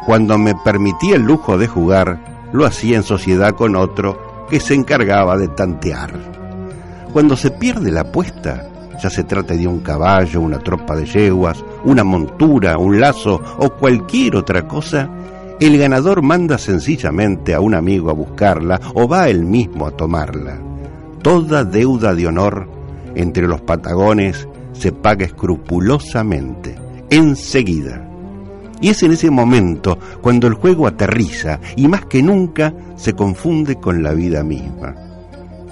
cuando 0.06 0.38
me 0.38 0.54
permitía 0.64 1.16
el 1.16 1.24
lujo 1.24 1.58
de 1.58 1.68
jugar, 1.68 2.20
lo 2.54 2.66
hacía 2.66 2.98
en 2.98 3.04
sociedad 3.04 3.54
con 3.56 3.76
otro 3.76 4.46
que 4.50 4.60
se 4.60 4.76
encargaba 4.76 5.38
de 5.38 5.48
tantear. 5.48 6.14
Cuando 7.12 7.36
se 7.36 7.50
pierde 7.50 7.92
la 7.92 8.02
apuesta, 8.02 8.68
ya 9.02 9.10
se 9.10 9.24
trate 9.24 9.58
de 9.58 9.68
un 9.68 9.80
caballo, 9.80 10.42
una 10.42 10.60
tropa 10.60 10.96
de 10.96 11.06
yeguas, 11.06 11.64
una 11.84 12.04
montura, 12.04 12.78
un 12.78 13.00
lazo 13.00 13.42
o 13.58 13.70
cualquier 13.70 14.36
otra 14.36 14.68
cosa, 14.68 15.10
el 15.60 15.78
ganador 15.78 16.22
manda 16.22 16.58
sencillamente 16.58 17.54
a 17.54 17.62
un 17.62 17.76
amigo 17.76 18.10
a 18.10 18.14
buscarla 18.14 18.80
o 18.94 19.08
va 19.08 19.30
él 19.30 19.46
mismo 19.46 19.88
a 19.88 19.92
tomarla. 19.92 20.60
Toda 21.22 21.64
deuda 21.64 22.14
de 22.14 22.28
honor 22.28 22.68
entre 23.16 23.48
los 23.48 23.62
patagones 23.62 24.48
se 24.74 24.92
paga 24.92 25.26
escrupulosamente, 25.26 26.76
enseguida. 27.10 28.06
Y 28.82 28.90
es 28.90 29.02
en 29.04 29.14
ese 29.14 29.32
momento 29.32 29.98
cuando 30.22 30.48
el 30.48 30.54
juego 30.56 30.86
aterriza 30.88 31.60
y 31.78 31.88
más 31.88 32.06
que 32.06 32.22
nunca 32.22 32.74
se 32.98 33.14
confunde 33.14 33.78
con 33.78 34.04
la 34.04 34.12
vida 34.12 34.44
misma. 34.44 34.94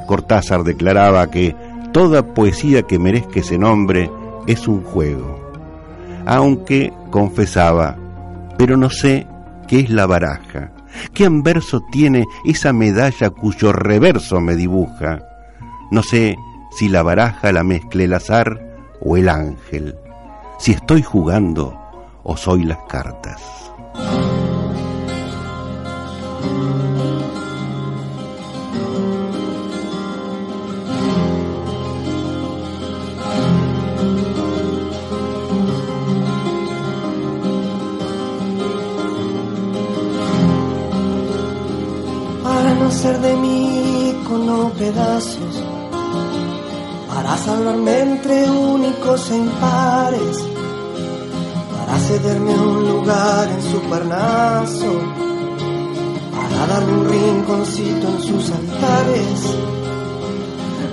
Cortázar 0.07 0.63
declaraba 0.63 1.29
que 1.29 1.55
toda 1.93 2.33
poesía 2.33 2.83
que 2.83 2.99
merezca 2.99 3.39
ese 3.39 3.57
nombre 3.57 4.11
es 4.47 4.67
un 4.67 4.83
juego. 4.83 5.39
Aunque 6.25 6.91
confesaba, 7.11 7.95
pero 8.57 8.75
no 8.75 8.89
sé 8.89 9.27
qué 9.67 9.81
es 9.81 9.89
la 9.89 10.05
baraja, 10.05 10.71
qué 11.13 11.25
anverso 11.25 11.81
tiene 11.91 12.25
esa 12.43 12.73
medalla 12.73 13.29
cuyo 13.29 13.71
reverso 13.71 14.41
me 14.41 14.55
dibuja. 14.55 15.19
No 15.91 16.03
sé 16.03 16.35
si 16.71 16.89
la 16.89 17.03
baraja 17.03 17.51
la 17.51 17.63
mezcle 17.63 18.05
el 18.05 18.13
azar 18.13 18.59
o 18.99 19.15
el 19.15 19.29
ángel, 19.29 19.95
si 20.57 20.71
estoy 20.71 21.03
jugando 21.03 21.79
o 22.23 22.35
soy 22.35 22.63
las 22.63 22.79
cartas. 22.89 23.71
De 43.03 43.35
mí 43.35 44.17
con 44.25 44.71
pedazos, 44.71 45.61
para 47.13 47.35
salvarme 47.35 47.99
entre 47.99 48.49
únicos 48.49 49.29
e 49.29 49.35
impares, 49.35 50.37
para 51.77 51.99
cederme 51.99 52.53
un 52.53 52.87
lugar 52.87 53.49
en 53.49 53.61
su 53.61 53.81
parnaso, 53.89 55.01
para 56.31 56.65
darme 56.65 56.93
un 56.93 57.09
rinconcito 57.09 58.07
en 58.07 58.21
sus 58.21 58.51
altares. 58.51 59.39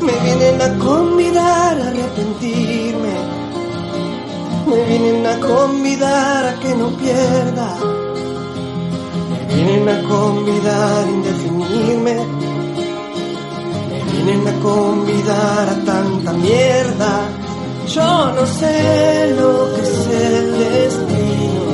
Me 0.02 0.12
vienen 0.24 0.60
a 0.62 0.84
convidar 0.84 1.80
a 1.80 1.88
arrepentirme, 1.90 3.14
me 4.66 4.84
vienen 4.84 5.26
a 5.26 5.38
convidar 5.38 6.44
a 6.44 6.54
que 6.58 6.74
no 6.74 6.88
pierda, 6.88 7.99
vienen 9.54 9.88
a 9.88 10.02
convidar 10.08 11.04
a 11.04 11.10
indefinirme, 11.10 12.14
me 13.90 14.12
vienen 14.12 14.48
a 14.48 14.60
convidar 14.60 15.68
a 15.68 15.84
tanta 15.84 16.32
mierda. 16.32 17.12
Yo 17.88 18.32
no 18.36 18.46
sé 18.46 19.34
lo 19.36 19.74
que 19.74 19.80
es 19.82 20.06
el 20.06 20.58
destino, 20.58 21.64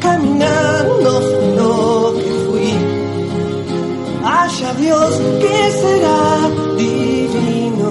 caminando 0.00 1.10
lo 1.58 2.14
que 2.18 2.30
fui. 2.46 2.72
Haya 4.24 4.74
Dios 4.74 5.10
que 5.42 5.72
será 5.82 6.50
divino, 6.76 7.90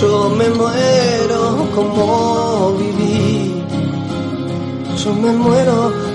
yo 0.00 0.30
me 0.38 0.48
muero 0.50 1.68
como 1.74 2.74
viví, 2.76 3.64
yo 5.02 5.14
me 5.14 5.32
muero 5.32 6.13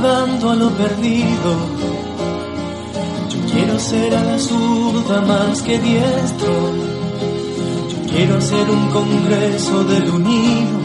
Jugando 0.00 0.50
a 0.50 0.54
lo 0.54 0.70
perdido. 0.70 1.50
Yo 3.28 3.52
quiero 3.52 3.78
ser 3.78 4.14
a 4.14 4.24
la 4.24 4.38
zurda 4.38 5.20
más 5.20 5.62
que 5.62 5.78
diestro. 5.78 6.52
Yo 7.90 8.10
quiero 8.10 8.38
hacer 8.38 8.70
un 8.70 8.86
congreso 8.88 9.84
del 9.84 10.08
unido. 10.10 10.78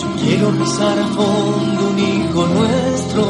Yo 0.00 0.08
quiero 0.24 0.50
rezar 0.52 0.98
a 0.98 1.06
fondo 1.06 1.90
un 1.90 1.98
hijo 1.98 2.46
nuestro. 2.46 3.22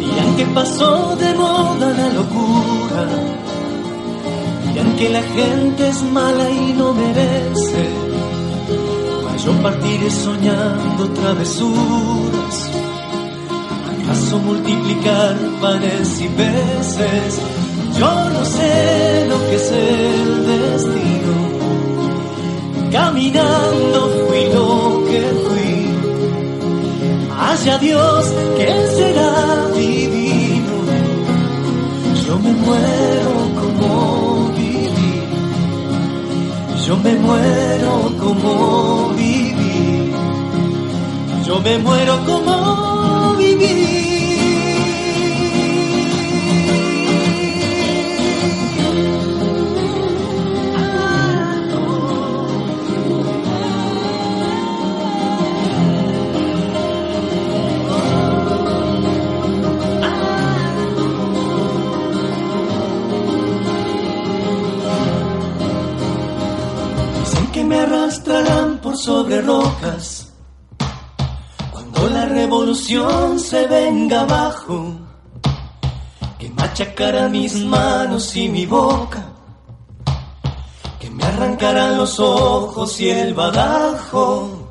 Dirán 0.00 0.36
que 0.36 0.46
pasó 0.46 1.16
de 1.16 1.34
moda 1.34 1.92
la 2.00 2.08
locura. 2.10 3.02
Dirán 4.66 4.96
que 4.96 5.08
la 5.10 5.22
gente 5.22 5.88
es 5.88 6.02
mala 6.02 6.48
y 6.50 6.72
no 6.74 6.94
merece 6.94 8.07
yo 9.48 9.62
partiré 9.62 10.10
soñando 10.10 11.08
travesuras. 11.20 12.56
¿Acaso 13.90 14.38
multiplicar 14.38 15.36
panes 15.60 16.20
y 16.20 16.28
peces? 16.28 17.32
Yo 17.98 18.10
no 18.34 18.44
sé 18.44 19.26
lo 19.30 19.38
que 19.48 19.56
es 19.56 19.70
el 19.72 20.46
destino. 20.52 21.34
Caminando 22.92 23.98
fui 24.26 24.44
lo 24.56 24.68
que 25.08 25.22
fui. 25.44 25.76
Haya 27.40 27.78
Dios 27.78 28.24
que 28.58 28.70
será 28.96 29.32
divino. 29.74 30.76
Yo 32.26 32.34
me 32.44 32.52
muero 32.64 33.34
como 33.60 34.52
viví. 34.58 35.16
Yo 36.86 36.94
me 36.98 37.14
muero 37.14 37.92
como. 38.20 39.17
Yo 41.48 41.58
me 41.60 41.78
muero 41.78 42.22
como 42.26 42.78
me 67.64 67.80
arrastrarán 67.80 68.78
por 68.78 68.96
sobre 68.96 69.42
rocas 69.42 70.17
revolución 72.68 73.40
se 73.40 73.66
venga 73.66 74.20
abajo. 74.20 74.92
Que 76.38 76.50
machacará 76.50 77.28
mis 77.28 77.54
manos 77.64 78.36
y 78.36 78.48
mi 78.48 78.66
boca. 78.66 79.24
Que 81.00 81.08
me 81.10 81.24
arrancarán 81.24 81.96
los 81.96 82.20
ojos 82.20 83.00
y 83.00 83.08
el 83.08 83.32
badajo. 83.32 84.68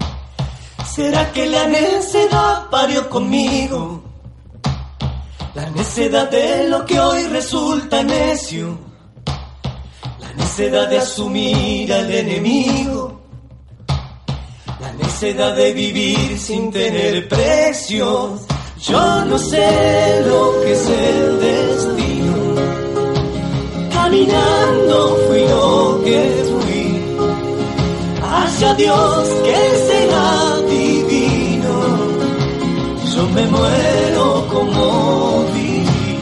¿Será 0.85 1.31
que 1.31 1.47
la 1.47 1.67
necedad 1.67 2.69
parió 2.69 3.09
conmigo? 3.09 4.03
La 5.55 5.69
necedad 5.71 6.29
de 6.29 6.69
lo 6.69 6.85
que 6.85 6.99
hoy 6.99 7.23
resulta 7.27 8.03
necio. 8.03 8.77
La 10.19 10.31
necedad 10.33 10.87
de 10.87 10.99
asumir 10.99 11.91
al 11.91 12.11
enemigo. 12.11 13.16
La 15.19 15.23
necedad 15.23 15.55
de 15.55 15.73
vivir 15.73 16.37
sin 16.37 16.71
tener 16.71 17.27
precios. 17.27 18.41
Yo 18.79 19.25
no 19.25 19.39
sé 19.39 20.21
lo 20.27 20.61
que 20.61 20.73
es 20.73 20.89
el 20.89 21.39
destino. 21.39 22.35
Caminando 23.91 25.17
fui 25.27 25.43
lo 25.47 26.01
que 26.05 26.21
fui. 26.51 27.01
Hacia 28.31 28.75
Dios 28.75 29.27
que 29.43 29.59
será 29.87 30.61
divino. 30.69 31.75
Yo 33.15 33.23
me 33.29 33.47
muero 33.47 34.47
como 34.53 35.45
viví. 35.55 36.19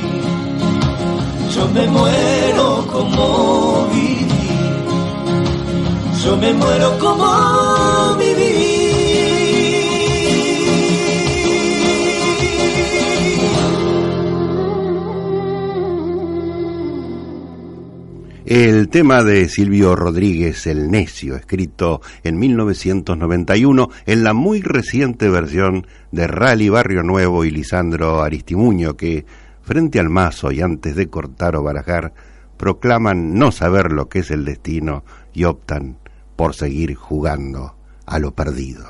Yo 1.54 1.68
me 1.68 1.86
muero 1.88 2.88
como 2.94 3.88
viví. 3.92 4.26
Yo 6.24 6.38
me 6.38 6.54
muero 6.54 6.98
como 6.98 8.16
viví. 8.20 8.55
El 18.46 18.90
tema 18.90 19.24
de 19.24 19.50
Silvio 19.50 19.96
Rodríguez, 19.96 20.68
El 20.68 20.92
Necio, 20.92 21.36
escrito 21.36 22.02
en 22.24 22.38
1991 22.38 23.90
en 24.06 24.24
la 24.24 24.34
muy 24.34 24.62
reciente 24.62 25.30
versión 25.30 25.88
de 26.12 26.28
Rally 26.28 26.70
Barrio 26.70 27.02
Nuevo 27.02 27.44
y 27.44 27.50
Lisandro 27.50 28.22
Aristimuño, 28.22 28.96
que, 28.96 29.26
frente 29.64 30.00
al 30.00 30.12
mazo 30.12 30.52
y 30.52 30.62
antes 30.62 30.96
de 30.96 31.08
cortar 31.08 31.56
o 31.56 31.64
barajar, 31.64 32.14
proclaman 32.56 33.34
no 33.34 33.52
saber 33.52 33.92
lo 33.92 34.10
que 34.10 34.20
es 34.20 34.30
el 34.30 34.46
destino 34.46 35.04
y 35.34 35.46
optan 35.46 35.98
por 36.36 36.54
seguir 36.54 36.94
jugando 36.94 37.76
a 38.06 38.20
lo 38.20 38.36
perdido. 38.36 38.86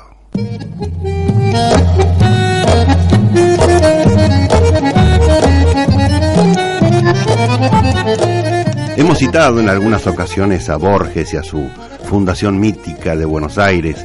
Hemos 9.06 9.18
citado 9.18 9.60
en 9.60 9.68
algunas 9.68 10.04
ocasiones 10.08 10.68
a 10.68 10.74
Borges 10.78 11.32
y 11.32 11.36
a 11.36 11.44
su 11.44 11.70
fundación 12.06 12.58
mítica 12.58 13.14
de 13.14 13.24
Buenos 13.24 13.56
Aires, 13.56 14.04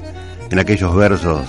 en 0.51 0.59
aquellos 0.59 0.95
versos, 0.95 1.41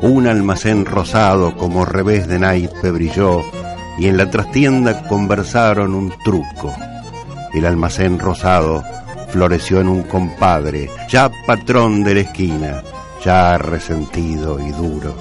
un 0.00 0.26
almacén 0.26 0.86
rosado 0.86 1.54
como 1.58 1.84
revés 1.84 2.26
de 2.26 2.38
naipe 2.38 2.90
brilló, 2.90 3.42
y 3.98 4.06
en 4.06 4.16
la 4.16 4.30
trastienda 4.30 5.06
conversaron 5.08 5.94
un 5.94 6.10
truco. 6.24 6.74
El 7.52 7.66
almacén 7.66 8.18
rosado 8.18 8.82
floreció 9.28 9.82
en 9.82 9.88
un 9.88 10.02
compadre, 10.04 10.88
ya 11.10 11.30
patrón 11.46 12.02
de 12.02 12.14
la 12.14 12.20
esquina, 12.20 12.82
ya 13.22 13.58
resentido 13.58 14.58
y 14.58 14.70
duro. 14.72 15.14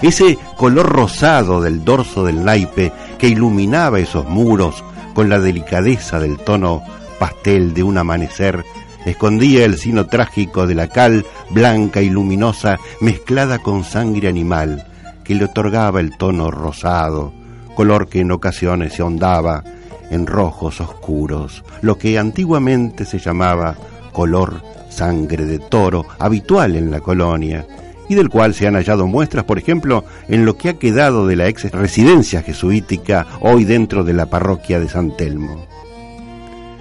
Ese 0.00 0.38
color 0.56 0.86
rosado 0.90 1.60
del 1.60 1.84
dorso 1.84 2.24
del 2.24 2.44
naipe 2.44 2.92
que 3.18 3.26
iluminaba 3.26 3.98
esos 3.98 4.28
muros 4.28 4.84
con 5.14 5.28
la 5.28 5.40
delicadeza 5.40 6.20
del 6.20 6.38
tono 6.38 6.82
pastel 7.18 7.72
de 7.72 7.82
un 7.82 7.96
amanecer, 7.96 8.64
escondía 9.06 9.64
el 9.64 9.78
sino 9.78 10.06
trágico 10.06 10.66
de 10.66 10.74
la 10.74 10.88
cal 10.88 11.24
blanca 11.50 12.02
y 12.02 12.10
luminosa 12.10 12.78
mezclada 13.00 13.60
con 13.60 13.84
sangre 13.84 14.28
animal, 14.28 14.86
que 15.22 15.34
le 15.34 15.46
otorgaba 15.46 16.00
el 16.00 16.16
tono 16.16 16.50
rosado, 16.50 17.32
color 17.74 18.08
que 18.08 18.20
en 18.20 18.32
ocasiones 18.32 18.94
se 18.94 19.02
ahondaba 19.02 19.64
en 20.10 20.26
rojos 20.26 20.80
oscuros, 20.80 21.64
lo 21.80 21.96
que 21.96 22.18
antiguamente 22.18 23.04
se 23.04 23.18
llamaba 23.18 23.76
color 24.12 24.62
sangre 24.90 25.44
de 25.44 25.58
toro, 25.58 26.06
habitual 26.18 26.76
en 26.76 26.90
la 26.90 27.00
colonia, 27.00 27.66
y 28.08 28.14
del 28.14 28.28
cual 28.28 28.54
se 28.54 28.66
han 28.66 28.74
hallado 28.74 29.06
muestras, 29.06 29.44
por 29.44 29.58
ejemplo, 29.58 30.04
en 30.28 30.44
lo 30.44 30.56
que 30.56 30.70
ha 30.70 30.78
quedado 30.78 31.26
de 31.26 31.36
la 31.36 31.48
ex 31.48 31.70
residencia 31.70 32.42
jesuítica 32.42 33.26
hoy 33.40 33.64
dentro 33.64 34.04
de 34.04 34.12
la 34.12 34.26
parroquia 34.26 34.80
de 34.80 34.88
San 34.88 35.16
Telmo. 35.16 35.66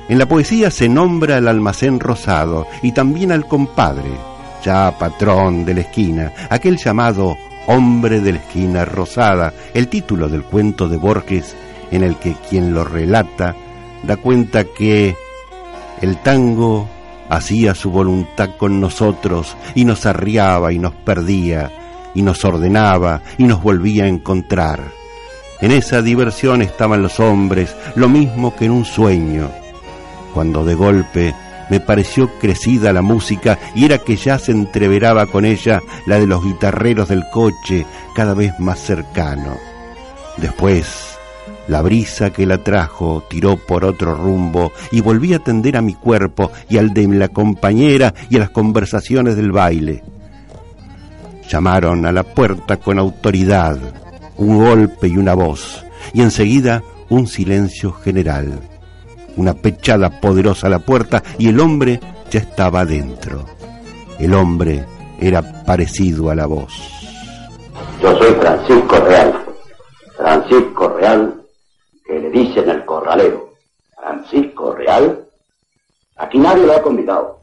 En 0.09 0.19
la 0.19 0.27
poesía 0.27 0.69
se 0.69 0.89
nombra 0.89 1.38
al 1.38 1.47
almacén 1.47 1.99
rosado 1.99 2.67
y 2.81 2.91
también 2.91 3.31
al 3.31 3.47
compadre, 3.47 4.12
ya 4.63 4.97
patrón 4.99 5.65
de 5.65 5.73
la 5.75 5.81
esquina, 5.81 6.33
aquel 6.49 6.77
llamado 6.77 7.36
hombre 7.67 8.19
de 8.19 8.33
la 8.33 8.39
esquina 8.39 8.86
rosada, 8.86 9.53
el 9.73 9.88
título 9.88 10.27
del 10.27 10.43
cuento 10.43 10.89
de 10.89 10.97
Borges 10.97 11.55
en 11.91 12.03
el 12.03 12.17
que 12.17 12.36
quien 12.49 12.73
lo 12.73 12.83
relata 12.83 13.55
da 14.03 14.17
cuenta 14.17 14.65
que 14.65 15.15
el 16.01 16.17
tango 16.17 16.89
hacía 17.36 17.74
su 17.76 17.91
voluntad 17.91 18.52
con 18.58 18.80
nosotros 18.80 19.56
y 19.76 19.86
nos 19.86 20.06
arriaba 20.06 20.72
y 20.72 20.80
nos 20.80 20.93
perdía 20.93 21.72
y 22.13 22.22
nos 22.22 22.46
ordenaba 22.46 23.22
y 23.38 23.46
nos 23.46 23.62
volvía 23.62 24.06
a 24.06 24.08
encontrar. 24.08 24.80
En 25.62 25.72
esa 25.72 26.02
diversión 26.02 26.62
estaban 26.62 27.02
los 27.02 27.19
hombres, 27.19 27.76
lo 27.96 28.10
mismo 28.10 28.56
que 28.56 28.65
en 28.65 28.72
un 28.72 28.86
sueño, 28.86 29.50
cuando 30.34 30.65
de 30.65 30.76
golpe 30.76 31.34
me 31.69 31.80
pareció 31.80 32.30
crecida 32.39 32.93
la 32.93 33.02
música 33.02 33.58
y 33.74 33.86
era 33.86 33.98
que 33.98 34.15
ya 34.15 34.38
se 34.38 34.52
entreveraba 34.52 35.26
con 35.28 35.46
ella 35.46 35.82
la 36.06 36.19
de 36.19 36.28
los 36.28 36.43
guitarreros 36.43 37.10
del 37.10 37.24
coche 37.32 37.86
cada 38.13 38.34
vez 38.34 38.60
más 38.60 38.80
cercano. 38.80 39.58
Después 40.38 41.12
la 41.67 41.82
brisa 41.82 42.32
que 42.32 42.45
la 42.45 42.58
trajo 42.58 43.23
tiró 43.30 43.58
por 43.58 43.86
otro 43.86 44.15
rumbo 44.15 44.71
y 44.91 45.02
volví 45.02 45.34
a 45.34 45.39
tender 45.39 45.78
a 45.78 45.82
mi 45.82 45.93
cuerpo 45.93 46.52
y 46.69 46.78
al 46.78 46.93
de 46.93 47.08
la 47.08 47.30
compañera 47.30 48.13
y 48.30 48.36
a 48.36 48.39
las 48.39 48.49
conversaciones 48.49 49.36
del 49.36 49.52
baile. 49.52 50.04
Llamaron 51.49 52.06
a 52.06 52.12
la 52.12 52.23
puerta 52.23 52.78
con 52.78 52.99
autoridad, 52.99 53.78
un 54.38 54.58
golpe 54.58 55.08
y 55.08 55.17
una 55.17 55.34
voz, 55.34 55.86
y 56.13 56.21
enseguida 56.21 56.84
un 57.10 57.28
silencio 57.28 57.93
general. 57.93 58.60
Una 59.36 59.54
pechada 59.54 60.21
poderosa 60.21 60.67
a 60.67 60.69
la 60.69 60.80
puerta 60.80 61.23
y 61.38 61.49
el 61.49 61.60
hombre 61.60 61.99
ya 62.30 62.39
estaba 62.39 62.82
adentro. 62.82 63.45
El 64.19 64.34
hombre 64.34 64.86
era 65.19 65.63
parecido 65.63 66.30
a 66.30 66.36
la 66.36 66.45
voz. 66.45 66.73
Yo 68.02 68.15
soy 68.17 68.34
Francisco 68.34 68.95
Real. 68.97 69.45
Francisco 70.17 70.89
Real 70.99 71.42
que 72.13 72.19
le 72.19 72.30
dicen 72.30 72.69
el 72.69 72.86
corralero, 72.86 73.49
Francisco 73.97 74.71
Real, 74.73 75.26
aquí 76.17 76.38
nadie 76.38 76.67
lo 76.67 76.73
ha 76.73 76.82
convidado, 76.84 77.39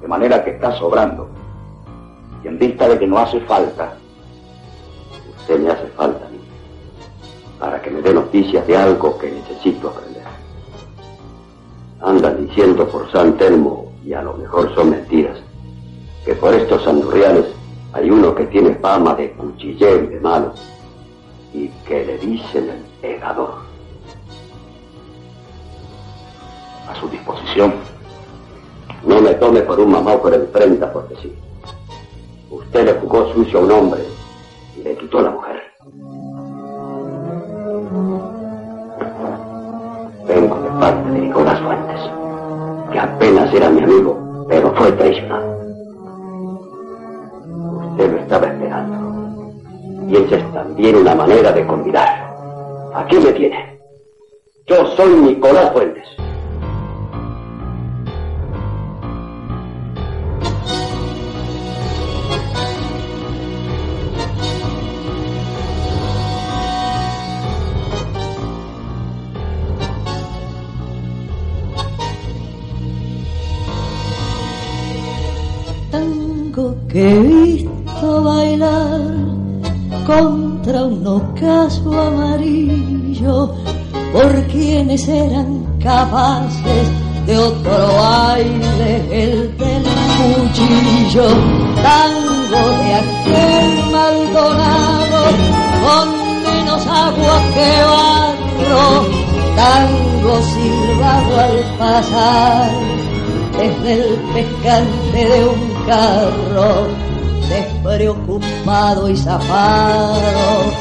de 0.00 0.08
manera 0.08 0.42
que 0.42 0.52
está 0.52 0.72
sobrando. 0.78 1.28
Y 2.42 2.48
en 2.48 2.58
vista 2.58 2.88
de 2.88 2.98
que 2.98 3.06
no 3.06 3.18
hace 3.18 3.40
falta, 3.40 3.92
usted 5.38 5.60
me 5.60 5.70
hace 5.70 5.86
falta 5.88 6.26
a 6.26 6.30
mí, 6.30 6.40
para 7.58 7.82
que 7.82 7.90
me 7.90 8.00
dé 8.00 8.14
noticias 8.14 8.66
de 8.66 8.74
algo 8.74 9.18
que 9.18 9.32
necesito 9.32 9.90
aprender. 9.90 10.24
Andan 12.00 12.46
diciendo 12.46 12.88
por 12.88 13.12
San 13.12 13.36
Telmo, 13.36 13.92
y 14.02 14.14
a 14.14 14.22
lo 14.22 14.32
mejor 14.32 14.74
son 14.74 14.90
mentiras, 14.90 15.36
que 16.24 16.34
por 16.36 16.54
estos 16.54 16.86
andurriales 16.86 17.44
hay 17.92 18.10
uno 18.10 18.34
que 18.34 18.46
tiene 18.46 18.76
fama 18.76 19.14
de 19.14 19.32
cuchillero 19.32 20.06
de 20.06 20.20
malo, 20.20 20.54
y 21.52 21.68
que 21.86 22.06
le 22.06 22.16
dicen 22.16 22.70
el 22.70 22.82
pegador. 23.02 23.69
A 26.90 27.00
su 27.00 27.08
disposición. 27.08 27.74
No 29.06 29.20
me 29.20 29.34
tome 29.34 29.60
por 29.62 29.80
un 29.80 29.92
mamá 29.92 30.16
por 30.18 30.34
el 30.34 30.50
30 30.50 30.92
porque 30.92 31.16
sí. 31.16 31.32
Usted 32.50 32.84
le 32.84 32.92
jugó 32.94 33.32
sucio 33.32 33.60
a 33.60 33.62
un 33.62 33.72
hombre 33.72 34.02
y 34.76 34.82
le 34.82 34.96
quitó 34.96 35.18
a 35.18 35.22
la 35.22 35.30
mujer. 35.30 35.62
Vengo 40.26 40.60
de 40.60 40.70
parte 40.80 41.10
de 41.10 41.20
Nicolás 41.20 41.60
Fuentes, 41.60 42.00
que 42.92 42.98
apenas 42.98 43.54
era 43.54 43.70
mi 43.70 43.82
amigo, 43.82 44.46
pero 44.48 44.74
fue 44.74 44.92
traicionado. 44.92 45.60
Usted 47.90 48.12
lo 48.12 48.18
estaba 48.18 48.46
esperando. 48.46 49.52
Y 50.08 50.16
esa 50.16 50.36
es 50.36 50.52
también 50.52 50.96
una 50.96 51.14
manera 51.14 51.52
de 51.52 51.66
convidarlo. 51.66 52.94
Aquí 52.94 53.16
me 53.16 53.32
tiene. 53.32 53.80
Yo 54.66 54.86
soy 54.96 55.14
Nicolás 55.14 55.72
Fuentes. 55.72 56.19
Ocaso 81.16 82.00
amarillo 82.00 83.54
por 84.12 84.42
quienes 84.46 85.08
eran 85.08 85.64
capaces 85.82 86.88
de 87.26 87.38
otro 87.38 88.04
aire, 88.28 88.92
el 89.10 89.56
del 89.56 89.84
cuchillo, 90.18 91.28
tango 91.82 92.62
de 92.80 92.94
aquel 92.94 93.92
Maldonado, 93.92 95.22
con 95.84 96.08
menos 96.44 96.86
agua 96.86 97.36
que 97.54 97.70
barro, 97.92 98.86
tango 99.56 100.42
silbado 100.42 101.40
al 101.40 101.78
pasar, 101.78 102.70
desde 103.58 103.92
el 103.92 104.14
pescante 104.34 105.28
de 105.28 105.44
un 105.44 105.62
carro, 105.86 106.88
despreocupado 107.48 109.10
y 109.10 109.16
zafado, 109.16 110.72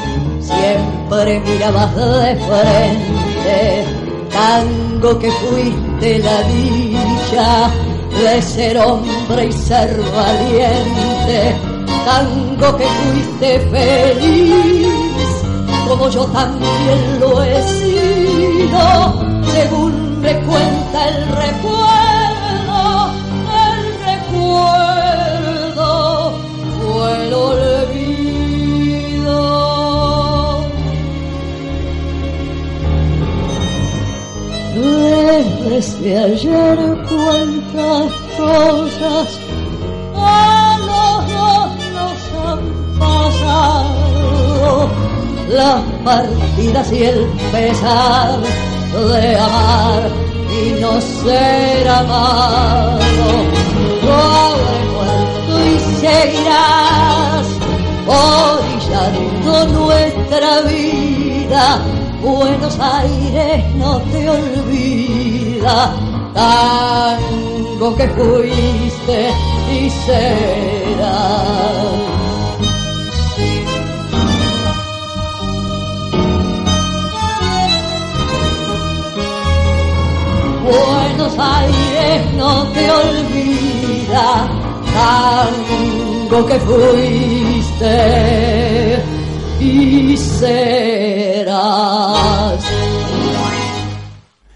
siempre 0.50 1.40
mirabas 1.42 1.96
de 1.96 2.36
frente, 2.48 3.86
tango 4.32 5.20
que 5.20 5.32
fuiste 5.32 6.20
la 6.20 6.42
dicha 6.44 7.72
de 8.24 8.42
ser 8.42 8.78
hombre 8.80 9.46
y 9.46 9.52
ser 9.52 10.02
valiente, 10.16 11.56
tango 12.06 12.78
que 12.78 12.86
fuiste 12.86 13.60
feliz, 13.72 14.88
como 15.88 16.10
yo 16.10 16.26
también 16.28 17.20
lo 17.20 17.44
he 17.44 17.62
sido, 17.64 19.14
según 19.54 20.22
me 20.22 20.34
cuenta 20.42 21.08
el 21.10 21.28
recuerdo, 21.28 21.99
cosas 38.60 39.40
a 40.16 40.78
los 40.90 41.18
dos 41.34 41.70
nos 41.96 42.20
han 42.46 42.64
pasado, 43.00 44.90
las 45.50 45.82
partidas 46.04 46.92
y 46.92 47.04
el 47.04 47.22
pesar 47.54 48.40
de 49.12 49.38
amar 49.38 50.04
y 50.60 50.82
no 50.82 50.92
ser 51.00 51.88
amado. 51.88 53.28
Habré 54.18 54.80
muerto 54.94 55.54
y 55.66 55.76
seguirás 56.04 57.46
orillando 58.08 59.54
nuestra 59.80 60.52
vida. 60.62 61.64
Buenos 62.22 62.78
Aires 62.80 63.64
no 63.76 63.92
te 64.12 64.30
olvida, 64.30 65.94
que 67.80 68.08
fuiste 68.10 69.32
y 69.72 69.90
serás. 69.90 71.00
Buenos 80.62 81.40
Aires 81.40 82.34
no 82.36 82.68
te 82.74 82.92
olvida, 82.92 84.50
tango 84.94 86.46
que 86.48 86.60
fuiste 86.60 87.96
y 89.62 90.18
serás. 90.18 91.20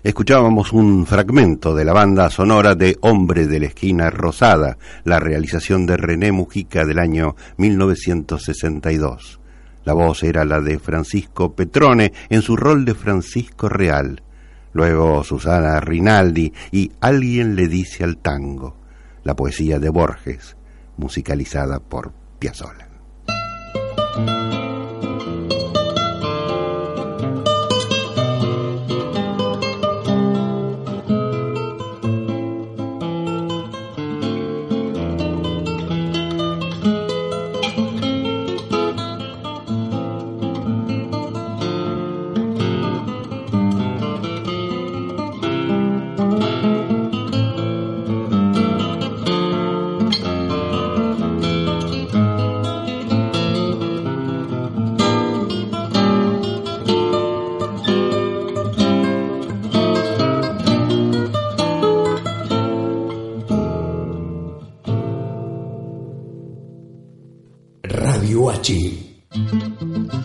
Escuchábamos 0.04 0.74
un 0.74 1.06
fragmento 1.06 1.74
de 1.74 1.86
la 1.86 1.94
banda 1.94 2.30
sonora 2.30 2.76
de 2.76 2.98
Hombre 3.00 3.48
de 3.48 3.62
la 3.62 3.68
Esquina 3.68 4.10
Rosada, 4.10 4.78
la 5.06 5.18
realización 5.18 5.86
de 5.86 5.96
René 5.96 6.34
Mujica 6.34 6.84
del 6.84 7.00
año 7.00 7.38
1962. 7.56 9.40
La 9.86 9.94
voz 9.94 10.24
era 10.24 10.44
la 10.44 10.60
de 10.60 10.78
Francisco 10.78 11.56
Petrone 11.56 12.12
en 12.30 12.42
su 12.42 12.58
rol 12.58 12.84
de 12.84 12.96
Francisco 12.96 13.70
Real. 13.70 14.22
Luego 14.74 15.24
Susana 15.24 15.80
Rinaldi 15.80 16.52
y 16.74 16.92
Alguien 17.00 17.56
le 17.56 17.70
dice 17.70 18.04
al 18.04 18.18
tango, 18.18 18.76
la 19.24 19.38
poesía 19.38 19.80
de 19.80 19.88
Borges, 19.88 20.58
musicalizada 20.98 21.80
por 21.80 22.12
Piazzolla. 22.40 22.90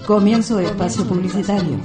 Comienzo 0.09 0.57
de 0.57 0.65
espacio 0.65 1.05
publicitario. 1.05 1.79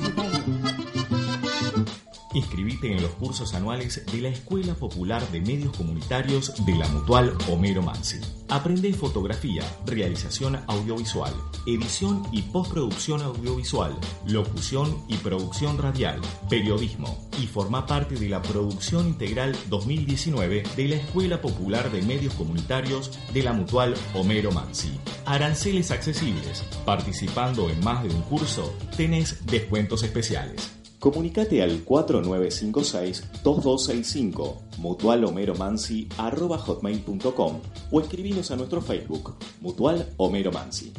Inscribite 2.34 2.90
en 2.90 3.02
los 3.02 3.12
cursos 3.16 3.54
anuales 3.54 4.02
de 4.10 4.22
la 4.22 4.30
Escuela 4.30 4.76
Popular 4.76 5.22
de 5.34 5.42
Medios 5.42 5.76
Comunitarios 5.76 6.66
de 6.66 6.74
la 6.74 6.88
Mutual 6.88 7.34
Homero 7.52 7.82
Mansi. 7.82 8.22
Aprende 8.48 8.94
fotografía, 8.94 9.64
realización 9.86 10.58
audiovisual, 10.68 11.34
edición 11.68 12.24
y 12.32 12.44
postproducción 12.44 13.22
audiovisual, 13.24 13.94
locución 14.26 15.04
y 15.10 15.18
producción 15.18 15.78
radial, 15.78 16.22
periodismo 16.50 17.23
y 17.42 17.48
forma 17.48 17.86
parte 17.86 18.16
de 18.16 18.30
la 18.30 18.42
Producción 18.42 19.08
Integral 19.08 19.54
2019 19.70 20.64
de 20.76 20.88
la 20.88 20.96
Escuela 20.96 21.42
Popular 21.42 21.92
de 21.92 22.02
Medios 22.02 22.34
Comunitarios 22.36 23.20
de 23.34 23.44
la 23.44 23.52
Mutual 23.54 23.94
Homero 24.14 24.52
Mansi. 24.52 24.92
Aranceles 25.26 25.92
accesibles. 25.92 26.64
Participando 26.86 27.70
en 27.70 27.84
más 27.84 28.04
de 28.04 28.10
un 28.10 28.22
curso, 28.24 28.74
tenés 28.96 29.46
descuentos 29.46 30.04
especiales. 30.04 30.72
Comunicate 31.00 31.62
al 31.62 31.86
4956-2265 31.86 34.62
mutualhomeromansi.com 34.78 37.62
o 37.92 38.00
escribinos 38.00 38.52
a 38.52 38.56
nuestro 38.56 38.82
Facebook 38.82 39.36
Mutual 39.60 40.08
Homero 40.18 40.52
Mansi. 40.52 40.94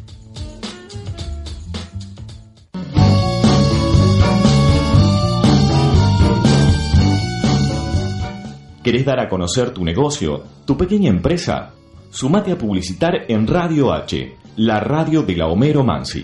¿Querés 8.85 9.07
dar 9.07 9.19
a 9.19 9.31
conocer 9.31 9.71
tu 9.71 9.83
negocio, 9.83 10.43
tu 10.67 10.77
pequeña 10.77 11.09
empresa? 11.09 11.73
Sumate 12.11 12.53
a 12.53 12.59
publicitar 12.59 13.25
en 13.29 13.47
Radio 13.47 13.95
H, 13.95 14.37
la 14.57 14.79
radio 14.79 15.23
de 15.23 15.35
la 15.37 15.47
Homero 15.47 15.83
Mansi. 15.83 16.23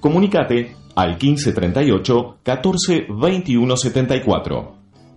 Comunicate 0.00 0.76
al 0.96 1.12
1538 1.12 2.40
14 2.42 3.06
21 3.08 3.76
74. 3.78 4.74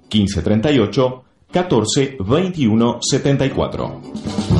1538 0.09 1.23
14 1.51 2.17
21 2.25 2.99
74. 3.01 4.56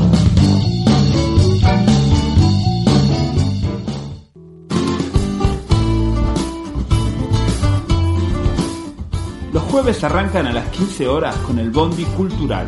Jueves 9.77 10.03
arrancan 10.03 10.47
a 10.47 10.53
las 10.53 10.69
15 10.69 11.07
horas 11.07 11.35
con 11.45 11.59
el 11.59 11.69
Bondi 11.69 12.03
Cultural. 12.03 12.67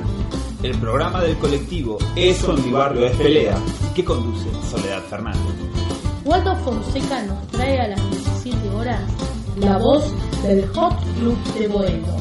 El 0.61 0.77
programa 0.77 1.19
del 1.23 1.35
colectivo 1.37 1.97
Eso 2.15 2.55
en 2.55 2.65
mi 2.65 2.71
barrio 2.71 3.03
es 3.07 3.17
pelea, 3.17 3.57
que 3.95 4.05
conduce 4.05 4.47
Soledad 4.69 5.01
Fernández. 5.09 5.41
Waldo 6.23 6.55
Fonseca 6.57 7.23
nos 7.23 7.47
trae 7.47 7.79
a 7.79 7.87
las 7.87 8.11
17 8.11 8.69
horas 8.75 9.01
la 9.55 9.79
voz 9.79 10.13
del 10.43 10.67
Hot 10.67 10.93
Club 11.17 11.37
de 11.55 11.67
Boedo, 11.67 12.15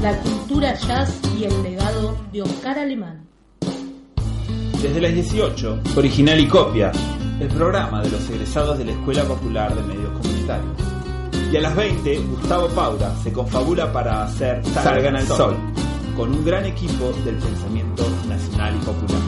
la 0.00 0.16
cultura 0.18 0.72
jazz 0.76 1.20
y 1.36 1.44
el 1.46 1.62
legado 1.64 2.16
de 2.32 2.42
Oscar 2.42 2.78
Alemán. 2.78 3.26
Desde 4.80 5.00
las 5.00 5.12
18, 5.12 5.80
original 5.96 6.38
y 6.38 6.46
copia, 6.46 6.92
el 7.40 7.48
programa 7.48 8.00
de 8.02 8.10
los 8.10 8.30
egresados 8.30 8.78
de 8.78 8.84
la 8.84 8.92
Escuela 8.92 9.24
Popular 9.24 9.74
de 9.74 9.82
Medios 9.82 10.12
Comunitarios. 10.20 10.95
Y 11.52 11.56
a 11.56 11.60
las 11.60 11.76
20, 11.76 12.18
Gustavo 12.18 12.66
Paura 12.68 13.14
se 13.22 13.32
confabula 13.32 13.92
para 13.92 14.24
hacer 14.24 14.62
Salgan 14.66 15.16
al 15.16 15.26
Sol, 15.26 15.56
con 16.16 16.34
un 16.34 16.44
gran 16.44 16.64
equipo 16.64 17.12
del 17.24 17.36
pensamiento 17.36 18.04
nacional 18.28 18.74
y 18.74 18.84
popular. 18.84 19.20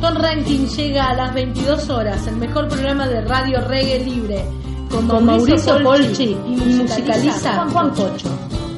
Ton 0.00 0.16
Ranking 0.16 0.66
llega 0.66 1.10
a 1.10 1.14
las 1.14 1.34
22 1.34 1.90
horas, 1.90 2.26
el 2.26 2.36
mejor 2.36 2.68
programa 2.68 3.06
de 3.06 3.20
radio 3.20 3.60
reggae 3.60 4.04
libre, 4.04 4.44
con, 4.90 5.06
Mauricio 5.24 5.78
Polchi 5.82 6.36
y 6.46 6.56
musicaliza 6.56 7.54
Juan 7.54 7.70
Juan 7.70 7.90
Cocho. 7.90 8.28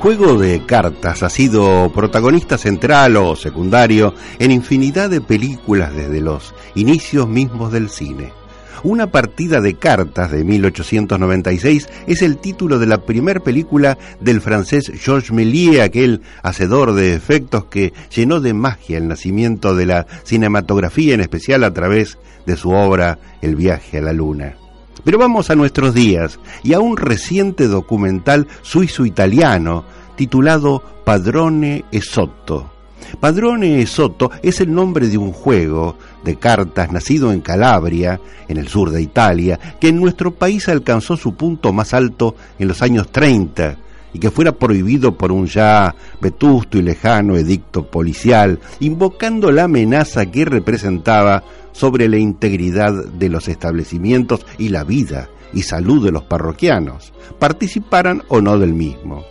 juego 0.00 0.38
de 0.38 0.64
cartas 0.64 1.24
ha 1.24 1.28
sido 1.28 1.90
protagonista 1.92 2.56
central 2.56 3.16
o 3.16 3.34
secundario 3.34 4.14
en 4.38 4.52
infinidad 4.52 5.10
de 5.10 5.20
películas 5.20 5.94
desde 5.94 6.20
los 6.20 6.54
inicios 6.76 7.28
mismos 7.28 7.72
del 7.72 7.90
cine. 7.90 8.32
Una 8.84 9.10
partida 9.10 9.60
de 9.60 9.74
cartas 9.74 10.30
de 10.30 10.44
1896 10.44 11.88
es 12.06 12.22
el 12.22 12.38
título 12.38 12.78
de 12.78 12.86
la 12.86 12.98
primera 12.98 13.40
película 13.40 13.98
del 14.20 14.40
francés 14.40 14.92
Georges 14.94 15.32
Méliès, 15.32 15.80
aquel 15.80 16.22
hacedor 16.44 16.92
de 16.92 17.14
efectos 17.14 17.64
que 17.64 17.92
llenó 18.14 18.40
de 18.40 18.54
magia 18.54 18.98
el 18.98 19.08
nacimiento 19.08 19.74
de 19.74 19.86
la 19.86 20.06
cinematografía, 20.22 21.14
en 21.14 21.22
especial 21.22 21.64
a 21.64 21.74
través 21.74 22.18
de 22.46 22.56
su 22.56 22.70
obra 22.70 23.18
El 23.42 23.56
viaje 23.56 23.98
a 23.98 24.02
la 24.02 24.12
luna. 24.12 24.67
Pero 25.08 25.20
vamos 25.20 25.48
a 25.48 25.54
nuestros 25.54 25.94
días 25.94 26.38
y 26.62 26.74
a 26.74 26.80
un 26.80 26.98
reciente 26.98 27.66
documental 27.66 28.46
suizo-italiano 28.60 29.82
titulado 30.16 30.82
Padrone 31.02 31.86
Esotto. 31.90 32.70
Padrone 33.18 33.80
Esotto 33.80 34.30
es 34.42 34.60
el 34.60 34.70
nombre 34.70 35.08
de 35.08 35.16
un 35.16 35.32
juego 35.32 35.96
de 36.24 36.36
cartas 36.36 36.92
nacido 36.92 37.32
en 37.32 37.40
Calabria, 37.40 38.20
en 38.48 38.58
el 38.58 38.68
sur 38.68 38.90
de 38.90 39.00
Italia, 39.00 39.58
que 39.80 39.88
en 39.88 39.96
nuestro 39.98 40.34
país 40.34 40.68
alcanzó 40.68 41.16
su 41.16 41.34
punto 41.34 41.72
más 41.72 41.94
alto 41.94 42.36
en 42.58 42.68
los 42.68 42.82
años 42.82 43.10
30 43.10 43.78
y 44.12 44.18
que 44.18 44.30
fuera 44.30 44.52
prohibido 44.52 45.16
por 45.16 45.32
un 45.32 45.46
ya 45.46 45.94
vetusto 46.20 46.76
y 46.76 46.82
lejano 46.82 47.36
edicto 47.36 47.86
policial, 47.86 48.58
invocando 48.80 49.50
la 49.52 49.64
amenaza 49.64 50.26
que 50.26 50.44
representaba 50.44 51.44
sobre 51.72 52.08
la 52.08 52.18
integridad 52.18 52.92
de 52.92 53.28
los 53.28 53.48
establecimientos 53.48 54.44
y 54.58 54.68
la 54.70 54.84
vida 54.84 55.28
y 55.52 55.62
salud 55.62 56.04
de 56.04 56.12
los 56.12 56.24
parroquianos, 56.24 57.12
participaran 57.38 58.22
o 58.28 58.40
no 58.40 58.58
del 58.58 58.74
mismo. 58.74 59.24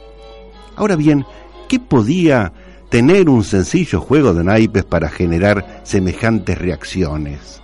Ahora 0.75 0.95
bien, 0.95 1.25
¿qué 1.67 1.79
podía 1.79 2.53
tener 2.89 3.29
un 3.29 3.43
sencillo 3.43 3.99
juego 3.99 4.33
de 4.33 4.43
naipes 4.43 4.85
para 4.85 5.09
generar 5.09 5.81
semejantes 5.83 6.57
reacciones? 6.57 7.61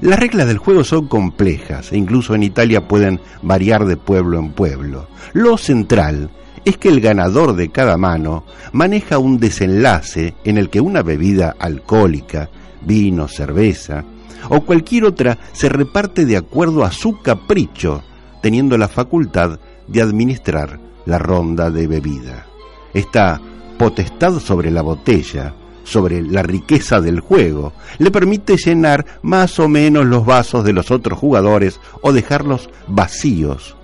Las 0.00 0.18
reglas 0.18 0.46
del 0.46 0.58
juego 0.58 0.84
son 0.84 1.08
complejas 1.08 1.92
e 1.92 1.96
incluso 1.96 2.34
en 2.34 2.42
Italia 2.42 2.86
pueden 2.86 3.20
variar 3.42 3.86
de 3.86 3.96
pueblo 3.96 4.38
en 4.38 4.50
pueblo. 4.50 5.08
Lo 5.32 5.56
central 5.56 6.30
es 6.64 6.76
que 6.76 6.88
el 6.88 7.00
ganador 7.00 7.54
de 7.54 7.70
cada 7.70 7.96
mano 7.96 8.44
maneja 8.72 9.18
un 9.18 9.38
desenlace 9.38 10.34
en 10.44 10.58
el 10.58 10.68
que 10.68 10.80
una 10.80 11.02
bebida 11.02 11.54
alcohólica 11.58 12.50
vino, 12.86 13.28
cerveza 13.28 14.04
o 14.48 14.60
cualquier 14.60 15.04
otra 15.04 15.38
se 15.52 15.68
reparte 15.68 16.24
de 16.24 16.36
acuerdo 16.36 16.84
a 16.84 16.92
su 16.92 17.20
capricho, 17.20 18.02
teniendo 18.42 18.78
la 18.78 18.88
facultad 18.88 19.58
de 19.86 20.02
administrar 20.02 20.78
la 21.04 21.18
ronda 21.18 21.70
de 21.70 21.86
bebida. 21.86 22.46
Esta 22.92 23.40
potestad 23.78 24.38
sobre 24.38 24.70
la 24.70 24.82
botella, 24.82 25.54
sobre 25.84 26.22
la 26.22 26.42
riqueza 26.42 27.00
del 27.00 27.20
juego, 27.20 27.72
le 27.98 28.10
permite 28.10 28.56
llenar 28.56 29.04
más 29.22 29.58
o 29.58 29.68
menos 29.68 30.06
los 30.06 30.24
vasos 30.24 30.64
de 30.64 30.72
los 30.72 30.90
otros 30.90 31.18
jugadores 31.18 31.80
o 32.00 32.12
dejarlos 32.12 32.70
vacíos, 32.88 33.75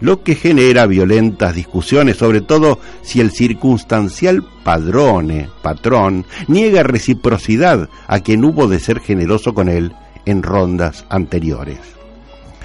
lo 0.00 0.22
que 0.22 0.34
genera 0.34 0.86
violentas 0.86 1.54
discusiones, 1.54 2.16
sobre 2.16 2.40
todo 2.40 2.78
si 3.02 3.20
el 3.20 3.30
circunstancial 3.30 4.44
padrone, 4.62 5.48
patrón, 5.62 6.24
niega 6.46 6.82
reciprocidad 6.82 7.88
a 8.06 8.20
quien 8.20 8.44
hubo 8.44 8.68
de 8.68 8.80
ser 8.80 9.00
generoso 9.00 9.54
con 9.54 9.68
él 9.68 9.92
en 10.24 10.42
rondas 10.42 11.04
anteriores. 11.08 11.78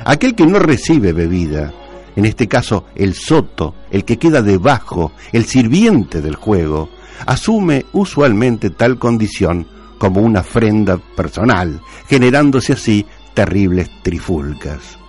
Aquel 0.05 0.35
que 0.35 0.45
no 0.45 0.59
recibe 0.59 1.13
bebida, 1.13 1.73
en 2.15 2.25
este 2.25 2.47
caso 2.47 2.85
el 2.95 3.13
soto, 3.13 3.73
el 3.89 4.03
que 4.03 4.17
queda 4.17 4.41
debajo, 4.41 5.13
el 5.31 5.45
sirviente 5.45 6.21
del 6.21 6.35
juego, 6.35 6.89
asume 7.25 7.85
usualmente 7.93 8.69
tal 8.69 8.99
condición 8.99 9.65
como 9.97 10.21
una 10.21 10.41
ofrenda 10.41 10.97
personal, 10.97 11.79
generándose 12.07 12.73
así 12.73 13.05
terribles 13.33 13.89
trifulcas. 14.03 15.02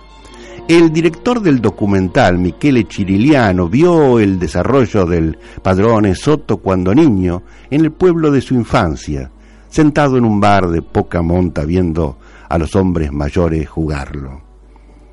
El 0.67 0.91
director 0.91 1.41
del 1.41 1.61
documental, 1.61 2.39
Michele 2.39 2.87
Chiriliano, 2.87 3.69
vio 3.69 4.17
el 4.17 4.39
desarrollo 4.39 5.05
del 5.05 5.37
padrone 5.61 6.15
Soto 6.15 6.57
cuando 6.57 6.95
niño 6.95 7.43
en 7.69 7.81
el 7.81 7.91
pueblo 7.91 8.31
de 8.31 8.41
su 8.41 8.55
infancia, 8.55 9.29
sentado 9.69 10.17
en 10.17 10.25
un 10.25 10.39
bar 10.39 10.69
de 10.69 10.81
poca 10.81 11.21
monta 11.21 11.65
viendo 11.65 12.17
a 12.49 12.57
los 12.57 12.75
hombres 12.75 13.11
mayores 13.11 13.69
jugarlo. 13.69 14.41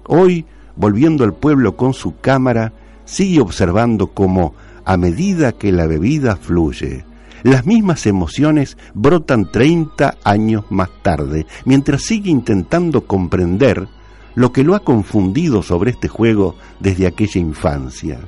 Hoy, 0.06 0.46
volviendo 0.74 1.22
al 1.22 1.34
pueblo 1.34 1.76
con 1.76 1.92
su 1.92 2.18
cámara, 2.18 2.72
sigue 3.04 3.42
observando 3.42 4.06
cómo, 4.06 4.54
a 4.86 4.96
medida 4.96 5.52
que 5.52 5.70
la 5.70 5.86
bebida 5.86 6.36
fluye, 6.36 7.04
las 7.42 7.66
mismas 7.66 8.06
emociones 8.06 8.78
brotan 8.94 9.52
30 9.52 10.16
años 10.24 10.64
más 10.70 10.88
tarde, 11.02 11.44
mientras 11.66 12.00
sigue 12.04 12.30
intentando 12.30 13.06
comprender 13.06 13.86
lo 14.34 14.52
que 14.52 14.64
lo 14.64 14.74
ha 14.74 14.80
confundido 14.80 15.62
sobre 15.62 15.90
este 15.90 16.08
juego 16.08 16.56
desde 16.80 17.06
aquella 17.06 17.40
infancia. 17.40 18.20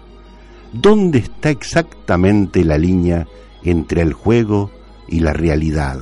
¿Dónde 0.72 1.18
está 1.18 1.50
exactamente 1.50 2.64
la 2.64 2.78
línea 2.78 3.26
entre 3.62 4.02
el 4.02 4.12
juego 4.12 4.70
y 5.08 5.20
la 5.20 5.32
realidad? 5.32 6.00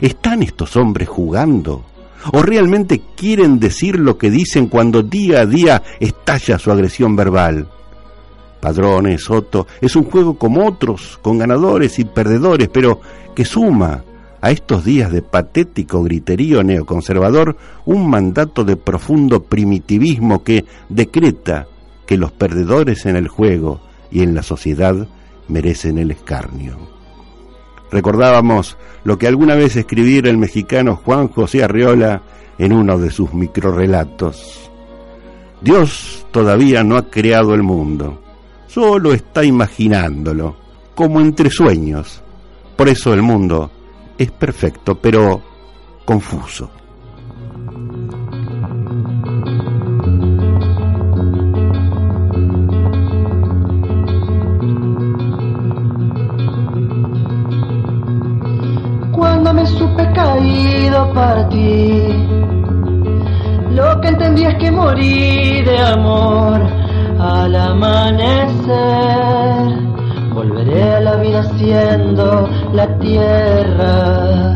¿Están 0.00 0.42
estos 0.42 0.76
hombres 0.76 1.08
jugando? 1.08 1.84
¿O 2.32 2.42
realmente 2.42 3.02
quieren 3.16 3.58
decir 3.58 3.98
lo 3.98 4.18
que 4.18 4.30
dicen 4.30 4.66
cuando 4.66 5.02
día 5.02 5.40
a 5.40 5.46
día 5.46 5.82
estalla 6.00 6.58
su 6.58 6.70
agresión 6.70 7.16
verbal? 7.16 7.68
Padrones, 8.60 9.22
Soto, 9.22 9.66
es 9.80 9.94
un 9.94 10.04
juego 10.04 10.36
como 10.36 10.66
otros, 10.66 11.18
con 11.22 11.38
ganadores 11.38 11.98
y 11.98 12.04
perdedores, 12.04 12.68
pero 12.68 13.00
que 13.34 13.44
suma 13.44 14.02
a 14.40 14.50
estos 14.50 14.84
días 14.84 15.10
de 15.10 15.22
patético 15.22 16.02
griterío 16.02 16.62
neoconservador 16.62 17.56
un 17.84 18.08
mandato 18.08 18.64
de 18.64 18.76
profundo 18.76 19.42
primitivismo 19.42 20.44
que 20.44 20.64
decreta 20.88 21.66
que 22.06 22.16
los 22.16 22.32
perdedores 22.32 23.06
en 23.06 23.16
el 23.16 23.28
juego 23.28 23.80
y 24.10 24.22
en 24.22 24.34
la 24.34 24.42
sociedad 24.42 25.08
merecen 25.48 25.98
el 25.98 26.10
escarnio. 26.10 26.76
Recordábamos 27.90 28.76
lo 29.04 29.18
que 29.18 29.26
alguna 29.26 29.54
vez 29.54 29.76
escribiera 29.76 30.30
el 30.30 30.38
mexicano 30.38 30.96
Juan 30.96 31.28
José 31.28 31.64
Arriola 31.64 32.22
en 32.58 32.72
uno 32.72 32.98
de 32.98 33.10
sus 33.10 33.32
microrelatos. 33.32 34.70
Dios 35.60 36.26
todavía 36.30 36.84
no 36.84 36.96
ha 36.96 37.10
creado 37.10 37.54
el 37.54 37.62
mundo, 37.62 38.20
solo 38.68 39.12
está 39.12 39.44
imaginándolo, 39.44 40.56
como 40.94 41.20
entre 41.20 41.50
sueños. 41.50 42.22
Por 42.76 42.88
eso 42.88 43.12
el 43.12 43.22
mundo 43.22 43.70
es 44.18 44.30
perfecto, 44.32 44.96
pero 44.96 45.40
confuso. 46.04 46.68
Cuando 59.12 59.54
me 59.54 59.64
supe 59.66 60.12
caído 60.12 61.12
para 61.12 61.48
ti, 61.48 62.26
lo 63.70 64.00
que 64.00 64.08
entendí 64.08 64.44
es 64.44 64.56
que 64.56 64.70
morí 64.72 65.62
de 65.62 65.78
amor 65.78 66.60
al 67.18 67.54
amanecer 67.54 68.68
volveré 70.38 70.82
a 70.94 71.00
la 71.00 71.16
vida 71.16 71.42
siendo 71.58 72.48
la 72.72 72.86
tierra. 73.00 74.54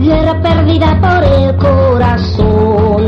Tierra 0.00 0.42
perdida 0.42 0.90
por 1.00 1.22
el 1.22 1.56
corazón. 1.58 3.02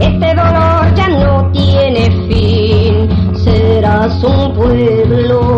Este 0.00 0.34
dolor 0.34 0.94
ya 0.96 1.08
no 1.10 1.48
tiene 1.52 2.10
fin. 2.26 3.08
Serás 3.36 4.24
un 4.24 4.52
pueblo 4.52 5.57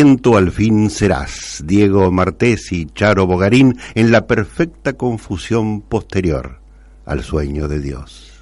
al 0.00 0.50
fin 0.50 0.90
serás, 0.90 1.62
Diego 1.64 2.10
Martés 2.10 2.72
y 2.72 2.86
Charo 2.86 3.28
Bogarín, 3.28 3.78
en 3.94 4.10
la 4.10 4.26
perfecta 4.26 4.94
confusión 4.94 5.82
posterior 5.82 6.58
al 7.06 7.22
sueño 7.22 7.68
de 7.68 7.78
Dios. 7.78 8.32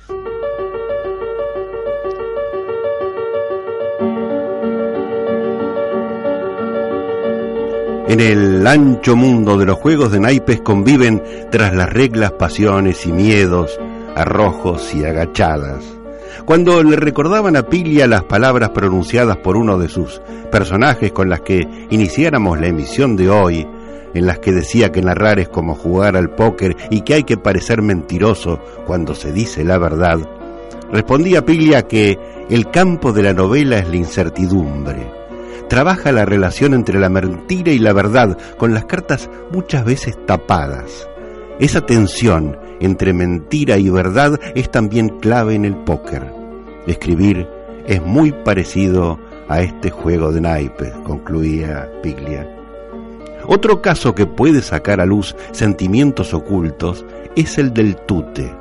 En 8.08 8.20
el 8.20 8.66
ancho 8.66 9.14
mundo 9.14 9.58
de 9.58 9.66
los 9.66 9.76
juegos 9.76 10.10
de 10.10 10.20
naipes 10.20 10.62
conviven 10.62 11.22
tras 11.50 11.74
las 11.74 11.92
reglas 11.92 12.32
pasiones 12.32 13.04
y 13.04 13.12
miedos, 13.12 13.78
arrojos 14.16 14.94
y 14.94 15.04
agachadas. 15.04 16.01
Cuando 16.44 16.82
le 16.82 16.96
recordaban 16.96 17.56
a 17.56 17.62
Pilia 17.62 18.06
las 18.06 18.24
palabras 18.24 18.70
pronunciadas 18.70 19.36
por 19.38 19.56
uno 19.56 19.78
de 19.78 19.88
sus 19.88 20.20
personajes 20.50 21.12
con 21.12 21.28
las 21.28 21.40
que 21.40 21.66
iniciáramos 21.90 22.60
la 22.60 22.66
emisión 22.66 23.16
de 23.16 23.30
hoy, 23.30 23.66
en 24.14 24.26
las 24.26 24.38
que 24.38 24.52
decía 24.52 24.90
que 24.92 25.02
narrar 25.02 25.38
es 25.38 25.48
como 25.48 25.74
jugar 25.74 26.16
al 26.16 26.30
póker 26.30 26.76
y 26.90 27.02
que 27.02 27.14
hay 27.14 27.24
que 27.24 27.36
parecer 27.36 27.80
mentiroso 27.80 28.58
cuando 28.86 29.14
se 29.14 29.32
dice 29.32 29.64
la 29.64 29.78
verdad, 29.78 30.18
Respondía 30.92 31.42
Piglia 31.42 31.88
que 31.88 32.18
el 32.50 32.70
campo 32.70 33.14
de 33.14 33.22
la 33.22 33.32
novela 33.32 33.78
es 33.78 33.88
la 33.88 33.96
incertidumbre. 33.96 35.10
Trabaja 35.66 36.12
la 36.12 36.26
relación 36.26 36.74
entre 36.74 37.00
la 37.00 37.08
mentira 37.08 37.72
y 37.72 37.78
la 37.78 37.94
verdad, 37.94 38.36
con 38.58 38.74
las 38.74 38.84
cartas 38.84 39.30
muchas 39.50 39.86
veces 39.86 40.18
tapadas. 40.26 41.08
Esa 41.58 41.80
tensión 41.80 42.58
entre 42.82 43.12
mentira 43.12 43.78
y 43.78 43.88
verdad 43.88 44.38
es 44.54 44.70
también 44.70 45.08
clave 45.20 45.54
en 45.54 45.64
el 45.64 45.76
póker. 45.76 46.32
Escribir 46.86 47.48
es 47.86 48.02
muy 48.02 48.32
parecido 48.32 49.18
a 49.48 49.62
este 49.62 49.90
juego 49.90 50.32
de 50.32 50.40
naipes, 50.40 50.92
concluía 51.04 51.88
Piglia. 52.02 52.48
Otro 53.46 53.82
caso 53.82 54.14
que 54.14 54.26
puede 54.26 54.62
sacar 54.62 55.00
a 55.00 55.06
luz 55.06 55.34
sentimientos 55.52 56.32
ocultos 56.34 57.04
es 57.36 57.58
el 57.58 57.72
del 57.72 57.96
tute. 57.96 58.54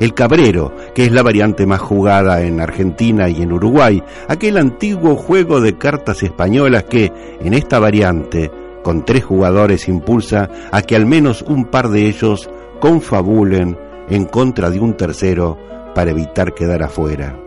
El 0.00 0.14
cabrero, 0.14 0.72
que 0.94 1.06
es 1.06 1.12
la 1.12 1.22
variante 1.22 1.66
más 1.66 1.80
jugada 1.80 2.42
en 2.42 2.60
Argentina 2.60 3.28
y 3.28 3.42
en 3.42 3.52
Uruguay, 3.52 4.02
aquel 4.28 4.58
antiguo 4.58 5.16
juego 5.16 5.60
de 5.60 5.76
cartas 5.76 6.22
españolas 6.22 6.84
que, 6.84 7.12
en 7.40 7.54
esta 7.54 7.78
variante, 7.78 8.50
con 8.82 9.04
tres 9.04 9.24
jugadores 9.24 9.88
impulsa 9.88 10.48
a 10.70 10.82
que 10.82 10.94
al 10.94 11.04
menos 11.04 11.42
un 11.42 11.64
par 11.64 11.88
de 11.88 12.06
ellos 12.06 12.48
confabulen 12.80 13.76
en 14.08 14.24
contra 14.24 14.70
de 14.70 14.80
un 14.80 14.96
tercero 14.96 15.58
para 15.94 16.10
evitar 16.10 16.54
quedar 16.54 16.82
afuera. 16.82 17.38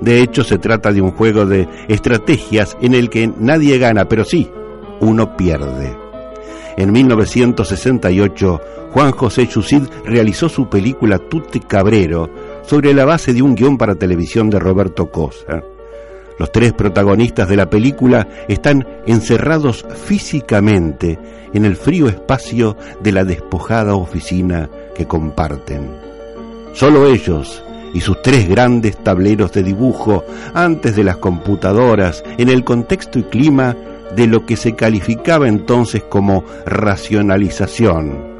De 0.00 0.20
hecho, 0.20 0.42
se 0.42 0.58
trata 0.58 0.92
de 0.92 1.00
un 1.00 1.12
juego 1.12 1.46
de 1.46 1.68
estrategias 1.88 2.76
en 2.80 2.94
el 2.94 3.08
que 3.08 3.32
nadie 3.38 3.78
gana, 3.78 4.08
pero 4.08 4.24
sí, 4.24 4.50
uno 5.00 5.36
pierde. 5.36 5.96
En 6.76 6.90
1968, 6.90 8.60
Juan 8.92 9.12
José 9.12 9.46
Chusid 9.46 9.84
realizó 10.04 10.48
su 10.48 10.68
película 10.68 11.18
Tutte 11.18 11.60
Cabrero 11.60 12.28
sobre 12.62 12.94
la 12.94 13.04
base 13.04 13.32
de 13.32 13.42
un 13.42 13.54
guion 13.54 13.78
para 13.78 13.94
televisión 13.94 14.50
de 14.50 14.58
Roberto 14.58 15.10
Cosa. 15.10 15.62
Los 16.38 16.50
tres 16.50 16.72
protagonistas 16.72 17.48
de 17.48 17.56
la 17.56 17.68
película 17.68 18.26
están 18.48 18.86
encerrados 19.06 19.84
físicamente 20.04 21.18
en 21.52 21.64
el 21.64 21.76
frío 21.76 22.08
espacio 22.08 22.76
de 23.00 23.12
la 23.12 23.24
despojada 23.24 23.94
oficina 23.94 24.68
que 24.94 25.06
comparten. 25.06 25.90
Solo 26.72 27.06
ellos 27.06 27.62
y 27.94 28.00
sus 28.00 28.22
tres 28.22 28.48
grandes 28.48 28.96
tableros 28.96 29.52
de 29.52 29.62
dibujo 29.62 30.24
antes 30.54 30.96
de 30.96 31.04
las 31.04 31.18
computadoras 31.18 32.24
en 32.38 32.48
el 32.48 32.64
contexto 32.64 33.18
y 33.18 33.24
clima 33.24 33.76
de 34.16 34.26
lo 34.26 34.44
que 34.46 34.56
se 34.56 34.74
calificaba 34.74 35.48
entonces 35.48 36.02
como 36.04 36.44
racionalización, 36.66 38.32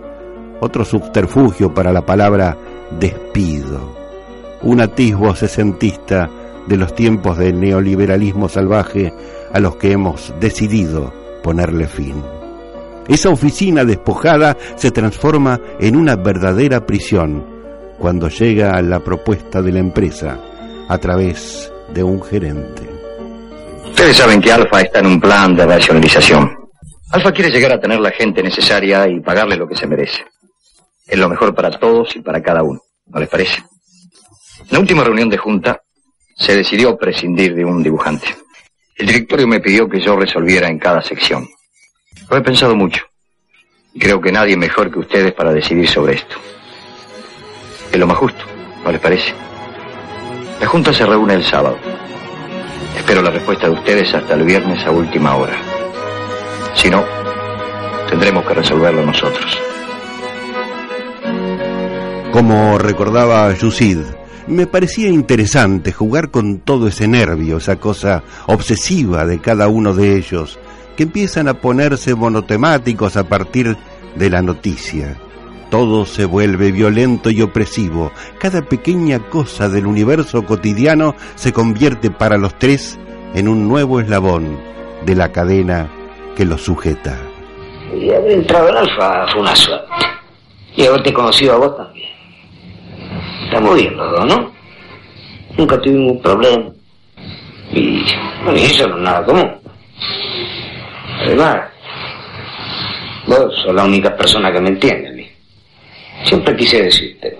otro 0.61 0.85
subterfugio 0.85 1.73
para 1.73 1.93
la 1.93 2.05
palabra 2.05 2.57
despido, 2.99 3.97
un 4.63 4.81
atisbo 4.81 5.35
sesentista 5.35 6.31
de 6.67 6.77
los 6.77 6.95
tiempos 6.95 7.39
del 7.39 7.61
neoliberalismo 7.61 8.49
salvaje 8.49 9.13
a 9.53 9.61
los 9.61 9.77
que 9.77 9.93
hemos 9.93 10.33
decidido 10.41 11.13
ponerle 11.43 11.87
fin. 11.87 12.23
Esa 13.09 13.31
oficina 13.31 13.85
despojada 13.85 14.57
se 14.77 14.91
transforma 14.91 15.61
en 15.81 15.97
una 15.97 16.17
verdadera 16.17 16.87
prisión 16.87 17.45
cuando 17.99 18.29
llega 18.29 18.81
la 18.83 19.01
propuesta 19.01 19.61
de 19.61 19.73
la 19.73 19.81
empresa 19.81 20.39
a 20.89 20.99
través 20.99 21.73
de 21.93 22.03
un 22.03 22.23
gerente. 22.23 22.89
Ustedes 23.87 24.17
saben 24.17 24.41
que 24.41 24.53
Alfa 24.53 24.81
está 24.81 25.01
en 25.01 25.07
un 25.07 25.21
plan 25.21 25.55
de 25.55 25.67
racionalización. 25.67 26.51
Alfa 27.11 27.33
quiere 27.33 27.51
llegar 27.51 27.73
a 27.73 27.81
tener 27.81 28.01
la 28.01 28.11
gente 28.11 28.43
necesaria 28.43 29.07
y 29.09 29.21
pagarle 29.21 29.57
lo 29.57 29.69
que 29.69 29.77
se 29.77 29.87
merece. 29.87 30.25
Es 31.07 31.19
lo 31.19 31.29
mejor 31.29 31.55
para 31.55 31.71
todos 31.71 32.17
y 32.17 32.21
para 32.21 32.41
cada 32.41 32.63
uno. 32.63 32.81
¿No 33.07 33.21
les 33.21 33.29
parece? 33.29 33.63
La 34.71 34.79
última 34.79 35.05
reunión 35.05 35.29
de 35.29 35.37
junta 35.37 35.83
se 36.37 36.57
decidió 36.57 36.97
prescindir 36.97 37.55
de 37.55 37.65
un 37.65 37.83
dibujante. 37.83 38.35
El 38.97 39.07
directorio 39.07 39.47
me 39.47 39.61
pidió 39.61 39.89
que 39.89 40.01
yo 40.01 40.17
resolviera 40.17 40.69
en 40.69 40.79
cada 40.79 41.03
sección. 41.03 41.49
Lo 42.31 42.37
he 42.37 42.43
pensado 42.43 42.75
mucho. 42.75 43.05
Y 43.95 43.99
creo 43.99 44.21
que 44.21 44.33
nadie 44.33 44.57
mejor 44.57 44.91
que 44.91 44.99
ustedes 44.99 45.33
para 45.33 45.53
decidir 45.53 45.89
sobre 45.89 46.15
esto. 46.15 46.37
Es 47.91 47.99
lo 47.99 48.07
más 48.07 48.17
justo, 48.17 48.45
¿no 48.85 48.91
les 48.91 49.01
parece? 49.01 49.35
La 50.61 50.67
Junta 50.67 50.93
se 50.93 51.05
reúne 51.05 51.35
el 51.35 51.45
sábado. 51.45 51.77
Espero 52.97 53.23
la 53.23 53.31
respuesta 53.31 53.67
de 53.69 53.75
ustedes 53.75 54.15
hasta 54.15 54.35
el 54.35 54.45
viernes 54.45 54.85
a 54.87 54.91
última 54.91 55.37
hora. 55.37 55.59
Si 56.75 56.89
no, 56.89 57.05
tendremos 58.09 58.47
que 58.47 58.55
resolverlo 58.55 59.05
nosotros. 59.05 59.59
Como 62.33 62.79
recordaba 62.79 63.53
Yusid, 63.55 63.99
me 64.47 64.67
parecía 64.67 65.09
interesante 65.09 65.93
jugar 65.93 66.31
con 66.31 66.61
todo 66.61 66.89
ese 66.89 67.09
nervio, 67.09 67.59
esa 67.59 67.77
cosa 67.77 68.23
obsesiva 68.47 69.25
de 69.25 69.41
cada 69.41 69.69
uno 69.69 69.95
de 69.95 70.17
ellos, 70.17 70.59
que 70.97 71.05
empiezan 71.05 71.49
a 71.49 71.55
ponerse 71.55 72.15
monotemáticos 72.15 73.17
a 73.17 73.25
partir 73.25 73.77
de 74.17 74.31
la 74.31 74.43
noticia. 74.43 75.17
Todo 75.71 76.05
se 76.05 76.27
vuelve 76.27 76.71
violento 76.71 77.31
y 77.31 77.41
opresivo. 77.41 78.13
Cada 78.39 78.61
pequeña 78.63 79.31
cosa 79.31 79.71
del 79.71 79.87
universo 79.87 80.45
cotidiano 80.45 81.15
se 81.35 81.53
convierte 81.53 82.11
para 82.11 82.37
los 82.37 82.59
tres 82.59 82.99
en 83.35 83.49
un 83.49 83.69
nuevo 83.69 83.99
eslabón 84.01 84.59
de 85.07 85.15
la 85.15 85.33
cadena 85.33 85.89
que 86.37 86.45
los 86.45 86.63
sujeta. 86.63 87.19
Y 87.95 88.11
haber 88.11 88.33
entrado 88.33 88.69
en 88.69 88.77
Alfa 88.77 89.27
fue 89.33 89.41
una 89.41 89.57
suerte. 89.57 89.87
Y 90.77 90.87
haberte 90.87 91.13
conocido 91.13 91.55
a 91.55 91.57
vos 91.57 91.77
también. 91.77 92.12
Estamos 93.45 93.75
bien 93.77 93.97
los 93.97 94.11
dos, 94.13 94.27
¿no? 94.27 94.53
Nunca 95.57 95.81
tuvimos 95.81 96.13
un 96.13 96.23
problema. 96.23 96.65
Y, 97.73 98.05
bueno, 98.45 98.59
y 98.59 98.65
eso 98.65 98.89
no 98.89 98.97
es 98.97 99.03
nada 99.03 99.25
común. 99.25 99.51
Además, 101.21 101.61
vos 103.27 103.55
sos 103.63 103.75
la 103.75 103.85
única 103.85 104.17
persona 104.17 104.53
que 104.53 104.61
me 104.61 104.71
entiende 104.71 105.09
a 105.09 105.13
mí. 105.13 105.31
Siempre 106.25 106.57
quise 106.57 106.83
decirte. 106.83 107.39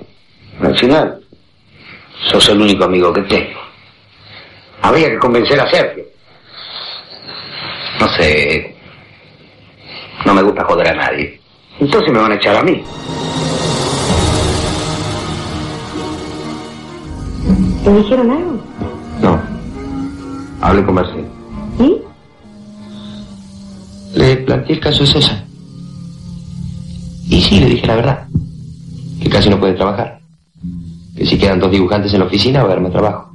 Al 0.61 0.77
final, 0.79 1.21
sos 2.31 2.49
el 2.51 2.61
único 2.61 2.85
amigo 2.85 3.13
que 3.13 3.23
tengo. 3.23 3.61
Habría 4.83 5.11
que 5.11 5.19
convencer 5.19 5.61
a 5.61 5.71
Sergio. 5.71 6.05
No 8.01 8.09
sé. 8.09 8.77
No 10.25 10.35
me 10.35 10.43
gusta 10.43 10.65
joder 10.65 10.89
a 10.89 10.95
nadie. 10.95 11.41
Entonces 11.81 12.13
me 12.13 12.21
van 12.21 12.33
a 12.33 12.37
echar 12.37 12.57
a 12.57 12.63
mí. 12.63 12.83
¿Te 17.85 17.93
dijeron 17.93 18.31
algo? 18.31 18.61
No. 19.21 19.41
Hablé 20.61 20.85
con 20.85 20.95
Marcelo. 20.95 21.27
¿Y? 21.81 21.97
Le 24.19 24.37
planteé 24.37 24.77
el 24.77 24.81
caso 24.81 25.01
de 25.01 25.07
Sosa. 25.07 25.45
Y 27.29 27.41
sí, 27.41 27.59
le 27.59 27.67
dije 27.67 27.87
la 27.87 27.97
verdad. 27.97 28.27
Que 29.21 29.29
casi 29.29 29.51
no 29.51 29.59
puede 29.59 29.75
trabajar. 29.75 30.21
Que 31.17 31.27
si 31.27 31.37
quedan 31.39 31.59
dos 31.59 31.71
dibujantes 31.71 32.13
en 32.13 32.21
la 32.21 32.27
oficina 32.27 32.63
va 32.63 32.75
a 32.75 32.81
más 32.81 32.93
trabajo. 32.93 33.31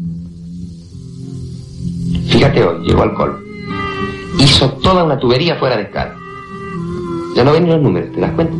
Fíjate 2.29 2.63
hoy, 2.63 2.87
llegó 2.87 3.03
al 3.03 3.13
col. 3.15 3.43
Hizo 4.39 4.69
toda 4.73 5.03
una 5.03 5.19
tubería 5.19 5.55
fuera 5.55 5.75
de 5.75 5.83
escala. 5.83 6.15
Ya 7.35 7.43
no 7.43 7.51
ven 7.51 7.67
los 7.67 7.81
números, 7.81 8.11
¿te 8.13 8.21
das 8.21 8.31
cuenta? 8.31 8.55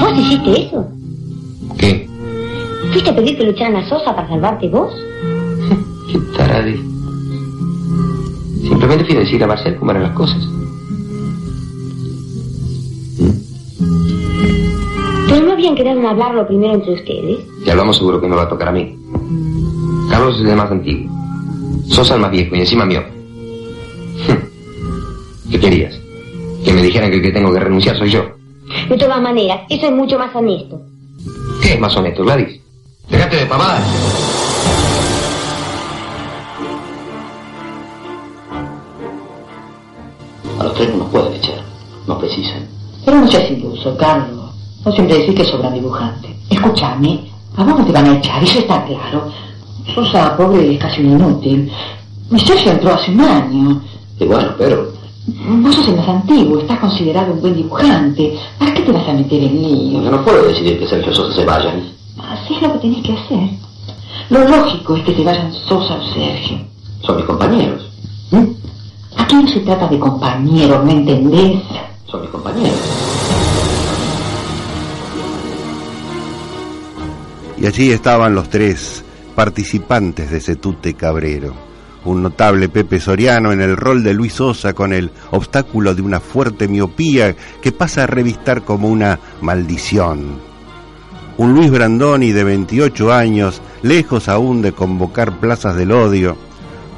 ¿Vos 0.00 0.18
hiciste 0.18 0.66
eso? 0.66 0.88
¿Qué? 1.78 2.15
¿Fuiste 2.96 3.10
a 3.10 3.14
pedir 3.14 3.36
que 3.36 3.44
lo 3.44 3.50
echaran 3.50 3.76
a 3.76 3.86
Sosa 3.90 4.16
para 4.16 4.26
salvarte 4.26 4.70
vos? 4.70 4.90
Qué 6.10 6.18
tarade. 6.34 6.80
Simplemente 8.62 9.04
fui 9.04 9.16
a 9.16 9.18
decir 9.18 9.44
a 9.44 9.46
Marcel 9.46 9.76
cómo 9.76 9.90
eran 9.90 10.04
las 10.04 10.12
cosas. 10.12 10.42
Pero 15.28 15.46
no 15.46 15.52
habían 15.52 15.74
quedado 15.74 16.00
en 16.00 16.06
hablarlo 16.06 16.46
primero 16.46 16.72
entre 16.72 16.94
ustedes. 16.94 17.40
Si 17.62 17.68
hablamos 17.68 17.98
seguro 17.98 18.18
que 18.18 18.28
me 18.28 18.34
va 18.34 18.44
a 18.44 18.48
tocar 18.48 18.68
a 18.68 18.72
mí. 18.72 18.96
Carlos 20.08 20.40
es 20.40 20.48
el 20.48 20.56
más 20.56 20.70
antiguo. 20.70 21.12
Sosa 21.88 22.14
el 22.14 22.22
más 22.22 22.30
viejo 22.30 22.56
y 22.56 22.60
encima 22.60 22.86
mío. 22.86 23.02
¿Qué 25.50 25.60
querías? 25.60 26.00
Que 26.64 26.72
me 26.72 26.80
dijeran 26.80 27.10
que 27.10 27.16
el 27.16 27.22
que 27.22 27.32
tengo 27.32 27.52
que 27.52 27.60
renunciar 27.60 27.98
soy 27.98 28.08
yo. 28.08 28.24
De 28.88 28.96
todas 28.96 29.20
maneras, 29.20 29.66
eso 29.68 29.84
es 29.84 29.92
mucho 29.92 30.18
más 30.18 30.34
honesto. 30.34 30.80
¿Qué 31.62 31.74
es 31.74 31.78
más 31.78 31.94
honesto, 31.94 32.24
Gladys? 32.24 32.64
Déjate 33.08 33.36
de 33.36 33.46
pavadas. 33.46 33.82
A 40.58 40.64
los 40.64 40.74
tres 40.74 40.90
no 40.90 40.96
nos 40.98 41.08
pueden 41.08 41.34
echar. 41.34 41.62
No 42.06 42.18
precisan. 42.18 42.66
Pero 43.04 43.20
no 43.20 43.28
seas 43.28 43.50
iluso, 43.50 43.96
Carlos. 43.96 44.50
No 44.84 44.92
siempre 44.92 45.18
decís 45.18 45.34
que 45.34 45.44
sobra 45.44 45.70
dibujante. 45.70 46.36
Escúchame, 46.50 47.30
a 47.56 47.64
vos 47.64 47.78
no 47.78 47.84
te 47.84 47.92
van 47.92 48.06
a 48.06 48.16
echar, 48.16 48.42
eso 48.42 48.58
está 48.58 48.84
claro. 48.84 49.30
Sosa, 49.94 50.36
pobre, 50.36 50.74
es 50.74 50.80
casi 50.80 51.02
inútil. 51.02 51.70
Mi 52.30 52.40
socio 52.40 52.72
entró 52.72 52.94
hace 52.94 53.12
un 53.12 53.20
año. 53.20 53.82
Y 54.18 54.24
bueno, 54.24 54.48
pero... 54.58 54.92
Vos 55.26 55.74
sos 55.74 55.88
el 55.88 55.96
más 55.96 56.08
antiguo, 56.08 56.60
estás 56.60 56.78
considerado 56.78 57.32
un 57.32 57.40
buen 57.40 57.56
dibujante. 57.56 58.38
¿Para 58.58 58.74
qué 58.74 58.82
te 58.82 58.92
vas 58.92 59.08
a 59.08 59.12
meter 59.12 59.42
en 59.42 59.62
lío? 59.62 60.02
Yo 60.02 60.10
no 60.10 60.24
puedo 60.24 60.44
decidir 60.44 60.78
que 60.78 60.86
Sergio 60.86 61.14
Sosa 61.14 61.34
se 61.34 61.44
vaya. 61.44 61.74
Así 62.18 62.54
es 62.54 62.62
lo 62.62 62.72
que 62.74 62.78
tenés 62.78 63.02
que 63.04 63.12
hacer. 63.12 63.50
Lo 64.30 64.48
lógico 64.48 64.96
es 64.96 65.04
que 65.04 65.14
se 65.14 65.22
vayan 65.22 65.52
Sosa 65.52 65.94
o 65.94 66.14
Sergio. 66.14 66.58
Son 67.02 67.16
mis 67.16 67.24
compañeros. 67.26 67.90
¿Mm? 68.30 68.44
Aquí 69.16 69.34
no 69.36 69.48
se 69.48 69.60
trata 69.60 69.86
de 69.86 69.98
compañeros, 69.98 70.84
¿me 70.84 70.92
entendés? 70.92 71.62
Son 72.06 72.22
mis 72.22 72.30
compañeros. 72.30 72.78
Y 77.58 77.66
allí 77.66 77.90
estaban 77.90 78.34
los 78.34 78.48
tres 78.48 79.04
participantes 79.34 80.30
de 80.30 80.38
ese 80.38 80.56
tute 80.56 80.94
cabrero. 80.94 81.54
Un 82.04 82.22
notable 82.22 82.68
Pepe 82.68 83.00
Soriano 83.00 83.52
en 83.52 83.60
el 83.60 83.76
rol 83.76 84.02
de 84.02 84.14
Luis 84.14 84.34
Sosa 84.34 84.72
con 84.74 84.92
el 84.92 85.10
obstáculo 85.32 85.94
de 85.94 86.02
una 86.02 86.20
fuerte 86.20 86.68
miopía 86.68 87.34
que 87.60 87.72
pasa 87.72 88.04
a 88.04 88.06
revistar 88.06 88.62
como 88.62 88.88
una 88.88 89.18
maldición. 89.40 90.55
Un 91.38 91.52
Luis 91.52 91.70
Brandoni 91.70 92.32
de 92.32 92.44
28 92.44 93.12
años, 93.12 93.60
lejos 93.82 94.30
aún 94.30 94.62
de 94.62 94.72
convocar 94.72 95.38
plazas 95.38 95.76
del 95.76 95.92
odio, 95.92 96.34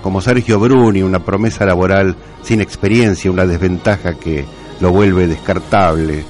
como 0.00 0.20
Sergio 0.20 0.60
Bruni, 0.60 1.02
una 1.02 1.24
promesa 1.24 1.66
laboral 1.66 2.14
sin 2.42 2.60
experiencia, 2.60 3.32
una 3.32 3.46
desventaja 3.46 4.14
que 4.14 4.44
lo 4.78 4.92
vuelve 4.92 5.26
descartable. 5.26 6.24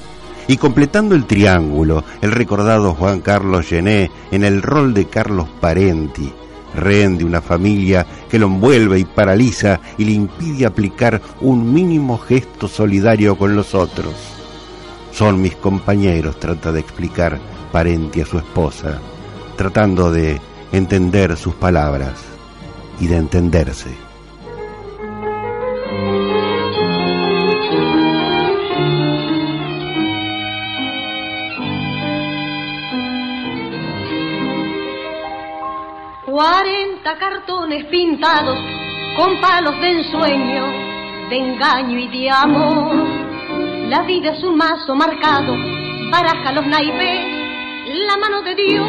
Y 0.47 0.57
completando 0.57 1.13
el 1.13 1.25
triángulo, 1.25 2.03
el 2.23 2.31
recordado 2.31 2.95
Juan 2.95 3.21
Carlos 3.21 3.67
Gené 3.67 4.09
en 4.31 4.43
el 4.43 4.63
rol 4.63 4.95
de 4.95 5.05
Carlos 5.05 5.47
Parenti, 5.61 6.33
rehén 6.73 7.15
de 7.15 7.25
una 7.25 7.43
familia 7.43 8.07
que 8.27 8.39
lo 8.39 8.47
envuelve 8.47 8.97
y 8.97 9.05
paraliza 9.05 9.81
y 9.99 10.05
le 10.05 10.13
impide 10.13 10.65
aplicar 10.65 11.21
un 11.41 11.71
mínimo 11.71 12.17
gesto 12.17 12.67
solidario 12.67 13.37
con 13.37 13.55
los 13.55 13.75
otros. 13.75 14.15
Son 15.11 15.39
mis 15.39 15.55
compañeros, 15.55 16.39
trata 16.39 16.71
de 16.71 16.79
explicar 16.79 17.39
Parenti 17.71 18.21
a 18.21 18.25
su 18.25 18.37
esposa, 18.37 18.99
tratando 19.55 20.11
de 20.11 20.39
entender 20.71 21.35
sus 21.37 21.53
palabras 21.55 22.23
y 22.99 23.07
de 23.07 23.17
entenderse. 23.17 23.95
Cuarenta 36.25 37.17
cartones 37.17 37.85
pintados 37.85 38.57
con 39.17 39.41
palos 39.41 39.79
de 39.81 39.89
ensueño, 39.89 40.65
de 41.29 41.37
engaño 41.37 41.99
y 41.99 42.07
de 42.07 42.29
amor. 42.29 42.95
La 43.89 44.03
vida 44.03 44.31
es 44.31 44.43
un 44.43 44.55
mazo 44.55 44.95
marcado, 44.95 45.55
baraja 46.11 46.51
los 46.53 46.65
naipes, 46.65 47.38
la 47.89 48.17
mano 48.17 48.41
de 48.43 48.53
Dios. 48.55 48.87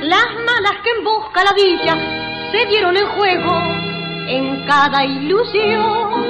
Las 0.00 0.26
malas 0.46 0.80
que 0.82 0.90
en 0.96 1.04
busca 1.04 1.44
la 1.44 1.52
dicha 1.52 1.94
se 2.50 2.66
dieron 2.66 2.96
en 2.96 3.06
juego 3.06 3.52
en 4.28 4.66
cada 4.66 5.04
ilusión. 5.04 6.24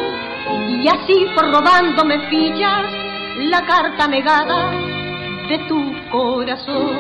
Y 0.69 0.89
así 0.89 1.27
fue 1.35 1.53
robándome 1.53 2.19
fichas 2.29 2.91
la 3.39 3.65
carta 3.65 4.09
negada 4.09 4.73
de 5.49 5.59
tu 5.69 5.95
corazón. 6.11 6.97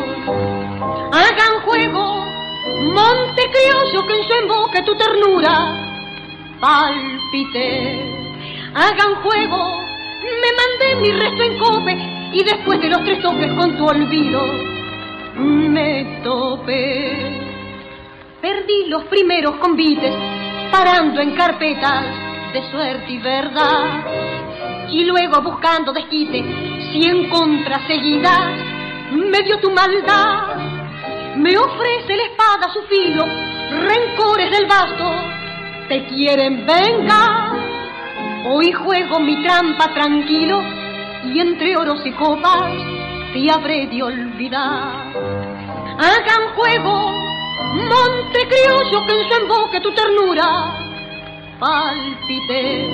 Hagan 1.12 1.60
juego, 1.64 2.24
monte 2.94 3.42
criollo 3.50 4.06
que 4.06 4.14
en 4.14 4.28
su 4.28 4.34
emboque 4.34 4.82
tu 4.82 4.94
ternura 4.94 5.74
palpite. 6.60 8.00
Hagan 8.74 9.16
juego, 9.22 9.76
me 10.22 10.50
mandé 10.56 10.96
mi 11.02 11.12
resto 11.18 11.42
en 11.42 11.58
cope 11.58 12.21
y 12.32 12.42
después 12.44 12.80
de 12.80 12.88
los 12.88 13.04
tres 13.04 13.20
toques 13.20 13.52
con 13.52 13.76
tu 13.76 13.86
olvido 13.86 14.42
me 15.36 16.20
topé. 16.22 17.40
Perdí 18.40 18.86
los 18.88 19.04
primeros 19.04 19.56
convites 19.56 20.14
parando 20.70 21.20
en 21.20 21.32
carpetas 21.32 22.04
de 22.52 22.70
suerte 22.70 23.12
y 23.12 23.18
verdad. 23.18 24.88
Y 24.90 25.04
luego 25.04 25.42
buscando 25.42 25.92
desquite, 25.92 26.42
cien 26.92 27.28
contraseguidas, 27.28 28.58
me 29.12 29.42
dio 29.42 29.58
tu 29.58 29.70
maldad. 29.70 30.56
Me 31.36 31.56
ofrece 31.56 32.16
la 32.16 32.24
espada 32.24 32.72
su 32.72 32.82
filo, 32.82 33.24
rencores 33.24 34.50
del 34.50 34.66
vasto, 34.66 35.10
te 35.88 36.04
quieren 36.06 36.66
vengar. 36.66 37.52
Hoy 38.44 38.72
juego 38.72 39.20
mi 39.20 39.42
trampa 39.42 39.94
tranquilo 39.94 40.62
y 41.24 41.40
entre 41.40 41.76
oros 41.76 42.00
y 42.04 42.12
copas 42.12 42.72
te 43.32 43.50
habré 43.50 43.86
de 43.86 44.02
olvidar. 44.02 45.12
Hagan 45.98 46.54
juego, 46.56 47.12
monte 47.74 48.48
criollo 48.48 49.06
que 49.06 49.12
en 49.12 49.28
su 49.28 49.34
emboque 49.34 49.80
tu 49.80 49.92
ternura 49.92 50.82
palpite. 51.58 52.86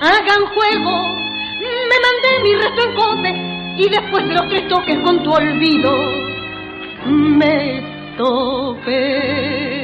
Hagan 0.00 0.46
juego, 0.54 0.90
me 1.60 1.96
mandé 2.04 2.42
mi 2.42 2.54
resto 2.56 2.82
en 2.82 2.94
cope 2.94 3.32
y 3.78 3.88
después 3.88 4.26
de 4.26 4.34
los 4.34 4.48
tres 4.48 4.68
toques 4.68 4.98
con 4.98 5.22
tu 5.22 5.32
olvido 5.32 5.92
me 7.06 7.82
topé. 8.16 9.83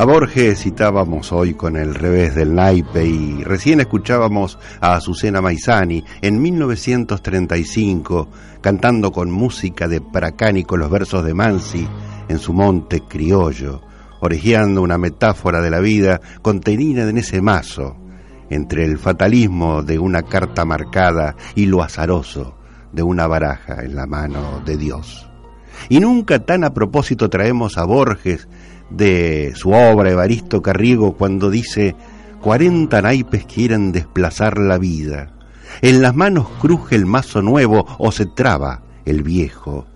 A 0.00 0.06
Borges 0.06 0.62
citábamos 0.62 1.30
hoy 1.30 1.52
con 1.52 1.76
el 1.76 1.94
revés 1.94 2.34
del 2.34 2.54
naipe 2.54 3.04
y 3.04 3.44
recién 3.44 3.80
escuchábamos 3.80 4.58
a 4.80 4.94
Azucena 4.94 5.42
Maizani 5.42 6.02
en 6.22 6.40
1935 6.40 8.28
cantando 8.62 9.12
con 9.12 9.30
música 9.30 9.88
de 9.88 10.00
Pracánico 10.00 10.78
los 10.78 10.88
versos 10.88 11.22
de 11.22 11.34
Mansi 11.34 11.86
en 12.30 12.38
su 12.38 12.54
monte 12.54 13.02
criollo, 13.02 13.82
orejeando 14.20 14.80
una 14.80 14.96
metáfora 14.96 15.60
de 15.60 15.68
la 15.68 15.80
vida 15.80 16.22
contenida 16.40 17.06
en 17.06 17.18
ese 17.18 17.42
mazo 17.42 17.94
entre 18.48 18.86
el 18.86 18.96
fatalismo 18.96 19.82
de 19.82 19.98
una 19.98 20.22
carta 20.22 20.64
marcada 20.64 21.36
y 21.54 21.66
lo 21.66 21.82
azaroso 21.82 22.54
de 22.90 23.02
una 23.02 23.26
baraja 23.26 23.84
en 23.84 23.96
la 23.96 24.06
mano 24.06 24.62
de 24.64 24.78
Dios. 24.78 25.30
Y 25.88 26.00
nunca 26.00 26.38
tan 26.38 26.64
a 26.64 26.72
propósito 26.72 27.28
traemos 27.28 27.78
a 27.78 27.84
Borges 27.84 28.48
de 28.90 29.52
su 29.54 29.70
obra 29.70 30.10
Evaristo 30.10 30.62
Carriego 30.62 31.12
cuando 31.12 31.50
dice, 31.50 31.94
cuarenta 32.40 33.00
naipes 33.02 33.46
quieren 33.46 33.92
desplazar 33.92 34.58
la 34.58 34.78
vida. 34.78 35.30
En 35.82 36.02
las 36.02 36.14
manos 36.14 36.48
cruje 36.60 36.96
el 36.96 37.06
mazo 37.06 37.42
nuevo 37.42 37.86
o 37.98 38.12
se 38.12 38.26
traba 38.26 38.82
el 39.04 39.22
viejo. 39.22 39.86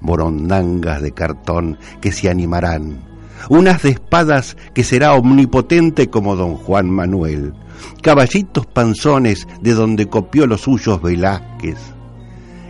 Morondangas 0.00 1.00
de 1.00 1.12
cartón 1.12 1.78
que 2.00 2.12
se 2.12 2.28
animarán. 2.28 3.00
Unas 3.48 3.82
de 3.82 3.90
espadas 3.90 4.56
que 4.74 4.84
será 4.84 5.14
omnipotente 5.14 6.08
como 6.08 6.36
don 6.36 6.54
Juan 6.54 6.90
Manuel. 6.90 7.54
Caballitos 8.02 8.66
panzones 8.66 9.46
de 9.60 9.74
donde 9.74 10.06
copió 10.06 10.46
los 10.46 10.62
suyos 10.62 11.02
Velázquez. 11.02 11.78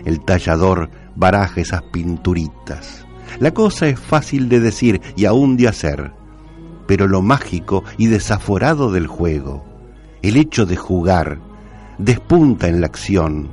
El 0.05 0.25
tallador 0.25 0.89
baraja 1.17 1.61
esas 1.61 1.83
pinturitas 1.83 3.06
la 3.39 3.53
cosa 3.53 3.89
es 3.89 4.01
fácil 4.01 4.49
de 4.49 4.61
decir 4.61 5.01
y 5.17 5.27
aún 5.27 5.57
de 5.57 5.69
hacer, 5.69 6.13
pero 6.87 7.07
lo 7.07 7.23
mágico 7.23 7.85
y 7.99 8.07
desaforado 8.07 8.91
del 8.93 9.07
juego, 9.07 9.65
el 10.23 10.37
hecho 10.37 10.67
de 10.67 10.77
jugar, 10.77 11.41
despunta 11.99 12.69
en 12.69 12.81
la 12.81 12.87
acción. 12.87 13.51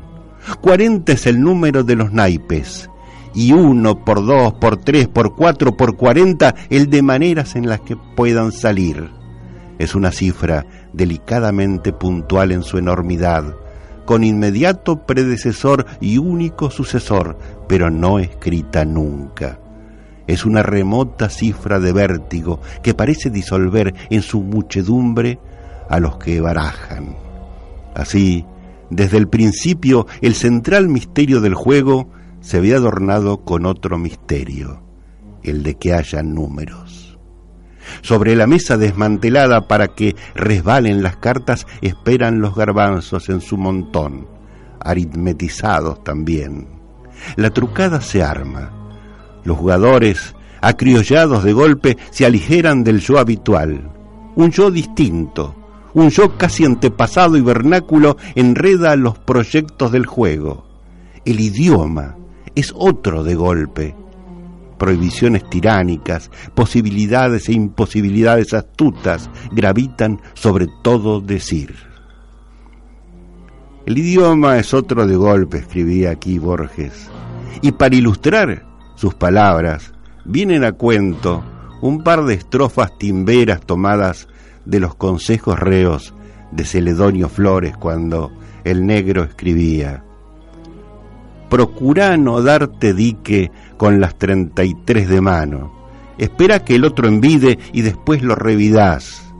Cuarenta 0.62 1.14
es 1.14 1.26
el 1.26 1.42
número 1.42 1.84
de 1.84 1.96
los 1.96 2.12
naipes, 2.12 2.90
y 3.34 3.52
uno 3.52 4.04
por 4.06 4.26
dos, 4.26 4.54
por 4.54 4.78
tres, 4.78 5.08
por 5.08 5.36
cuatro, 5.36 5.76
por 5.76 5.98
cuarenta, 5.98 6.54
el 6.70 6.90
de 6.90 7.02
maneras 7.02 7.56
en 7.56 7.68
las 7.68 7.82
que 7.82 7.98
puedan 8.16 8.52
salir. 8.52 9.10
Es 9.80 9.96
una 9.96 10.12
cifra 10.12 10.66
delicadamente 10.94 11.94
puntual 11.94 12.52
en 12.52 12.64
su 12.64 12.78
enormidad, 12.78 13.56
con 14.06 14.24
inmediato 14.24 15.06
predecesor 15.06 15.86
y 16.00 16.18
único 16.18 16.70
sucesor, 16.70 17.38
pero 17.68 17.90
no 17.90 18.20
escrita 18.20 18.86
nunca 18.86 19.60
es 20.34 20.46
una 20.46 20.64
remota 20.64 21.30
cifra 21.30 21.80
de 21.80 21.94
vértigo 21.94 22.60
que 22.82 22.94
parece 22.94 23.30
disolver 23.30 23.94
en 24.10 24.22
su 24.22 24.42
muchedumbre 24.42 25.40
a 25.90 26.00
los 26.00 26.18
que 26.18 26.42
barajan. 26.42 27.16
Así, 27.94 28.46
desde 28.90 29.18
el 29.18 29.28
principio, 29.28 30.08
el 30.22 30.34
central 30.36 30.90
misterio 30.90 31.40
del 31.40 31.54
juego 31.54 32.10
se 32.42 32.58
había 32.58 32.78
adornado 32.78 33.44
con 33.44 33.66
otro 33.66 33.98
misterio, 33.98 34.82
el 35.44 35.64
de 35.64 35.76
que 35.76 35.94
haya 35.94 36.24
números. 36.24 37.18
Sobre 38.02 38.36
la 38.36 38.48
mesa 38.48 38.78
desmantelada 38.78 39.68
para 39.68 39.90
que 39.90 40.16
resbalen 40.34 41.04
las 41.04 41.18
cartas 41.18 41.68
esperan 41.82 42.40
los 42.40 42.56
garbanzos 42.56 43.30
en 43.30 43.42
su 43.42 43.58
montón, 43.58 44.28
aritmetizados 44.80 46.04
también. 46.04 46.68
La 47.36 47.52
trucada 47.52 48.02
se 48.02 48.24
arma 48.24 48.83
los 49.44 49.58
jugadores, 49.58 50.36
acriollados 50.62 51.44
de 51.44 51.54
golpe, 51.54 51.98
se 52.12 52.26
aligeran 52.26 52.84
del 52.84 53.00
yo 53.00 53.20
habitual. 53.20 53.90
Un 54.36 54.52
yo 54.52 54.72
distinto, 54.72 55.56
Un 55.96 56.10
yo 56.10 56.38
casi 56.38 56.66
antepasado 56.66 57.38
y 57.38 57.42
vernáculo 57.42 58.18
enreda 58.34 58.96
los 58.96 59.20
proyectos 59.20 59.92
del 59.92 60.08
juego. 60.08 60.66
El 61.24 61.40
idioma 61.40 62.18
es 62.56 62.74
otro 62.76 63.24
de 63.24 63.36
golpe. 63.36 63.96
Prohibiciones 64.80 65.48
tiránicas, 65.50 66.32
posibilidades 66.56 67.48
e 67.48 67.54
imposibilidades 67.54 68.56
astutas 68.56 69.30
gravitan 69.52 70.20
sobre 70.34 70.68
todo 70.82 71.22
decir. 71.22 71.76
El 73.86 73.98
idioma 73.98 74.58
es 74.58 74.74
otro 74.74 75.06
de 75.06 75.16
golpe, 75.16 75.60
escribía 75.60 76.10
aquí 76.10 76.40
Borges. 76.40 77.10
Y 77.62 77.74
para 77.74 77.96
ilustrar 77.96 78.66
sus 78.96 79.14
palabras, 79.14 79.94
vienen 80.26 80.64
a 80.64 80.74
cuento 80.74 81.44
un 81.82 82.04
par 82.04 82.24
de 82.26 82.36
estrofas 82.36 82.98
timberas 82.98 83.62
tomadas 83.62 84.28
de 84.66 84.80
los 84.80 84.96
consejos 84.96 85.60
reos 85.60 86.14
de 86.52 86.66
Celedonio 86.66 87.30
Flores 87.30 87.76
cuando 87.76 88.32
el 88.64 88.86
negro 88.86 89.24
escribía. 89.24 90.04
Procura 91.50 92.18
no 92.18 92.42
darte 92.42 92.94
dique 92.94 93.52
con 93.78 94.00
las 94.00 94.18
treinta 94.18 94.64
y 94.64 94.74
tres 94.86 95.10
de 95.10 95.22
mano. 95.22 95.72
Espera 96.18 96.64
que 96.64 96.76
el 96.76 96.86
otro 96.86 97.08
envide 97.08 97.60
y 97.74 97.82
después 97.82 98.24
lo 98.24 98.36
revidás. 98.36 99.34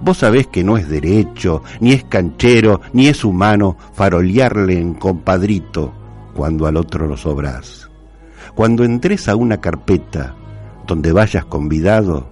Vos 0.00 0.18
sabés 0.18 0.46
que 0.46 0.64
no 0.64 0.76
es 0.76 0.88
derecho, 0.88 1.62
ni 1.80 1.92
es 1.92 2.04
canchero, 2.04 2.80
ni 2.92 3.08
es 3.08 3.24
humano 3.24 3.76
farolearle 3.94 4.78
en 4.78 4.94
compadrito 4.94 5.92
cuando 6.34 6.66
al 6.66 6.76
otro 6.76 7.06
lo 7.06 7.16
sobrás. 7.16 7.90
Cuando 8.54 8.84
entres 8.84 9.28
a 9.28 9.36
una 9.36 9.60
carpeta 9.60 10.34
donde 10.86 11.12
vayas 11.12 11.44
convidado, 11.44 12.28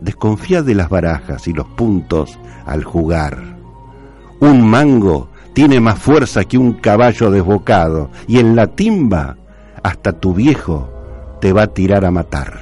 desconfía 0.00 0.62
de 0.62 0.74
las 0.74 0.88
barajas 0.88 1.46
y 1.48 1.52
los 1.52 1.66
puntos 1.66 2.38
al 2.66 2.84
jugar. 2.84 3.56
Un 4.40 4.68
mango 4.68 5.28
tiene 5.52 5.80
más 5.80 5.98
fuerza 5.98 6.44
que 6.44 6.56
un 6.56 6.74
caballo 6.74 7.30
desbocado 7.30 8.10
y 8.26 8.38
en 8.38 8.56
la 8.56 8.68
timba 8.68 9.36
hasta 9.82 10.12
tu 10.12 10.34
viejo 10.34 10.88
te 11.40 11.52
va 11.52 11.62
a 11.62 11.66
tirar 11.66 12.04
a 12.04 12.10
matar. 12.10 12.60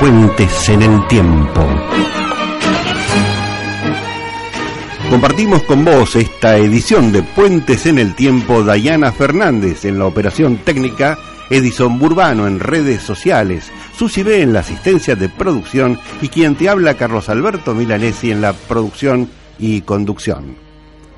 Puentes 0.00 0.68
en 0.68 0.82
el 0.82 1.06
tiempo. 1.08 1.60
Compartimos 5.10 5.64
con 5.64 5.84
vos 5.84 6.14
esta 6.14 6.56
edición 6.56 7.10
de 7.10 7.24
Puentes 7.24 7.84
en 7.86 7.98
el 7.98 8.14
Tiempo, 8.14 8.62
Dayana 8.62 9.10
Fernández 9.10 9.84
en 9.84 9.98
la 9.98 10.06
operación 10.06 10.58
técnica, 10.58 11.18
Edison 11.50 11.98
Burbano 11.98 12.46
en 12.46 12.60
redes 12.60 13.02
sociales, 13.02 13.72
Susi 13.98 14.22
B 14.22 14.40
en 14.40 14.52
la 14.52 14.60
asistencia 14.60 15.16
de 15.16 15.28
producción 15.28 15.98
y 16.22 16.28
quien 16.28 16.54
te 16.54 16.68
habla 16.68 16.94
Carlos 16.94 17.28
Alberto 17.28 17.74
Milanesi 17.74 18.30
en 18.30 18.40
la 18.40 18.52
producción 18.52 19.28
y 19.58 19.80
conducción. 19.80 20.54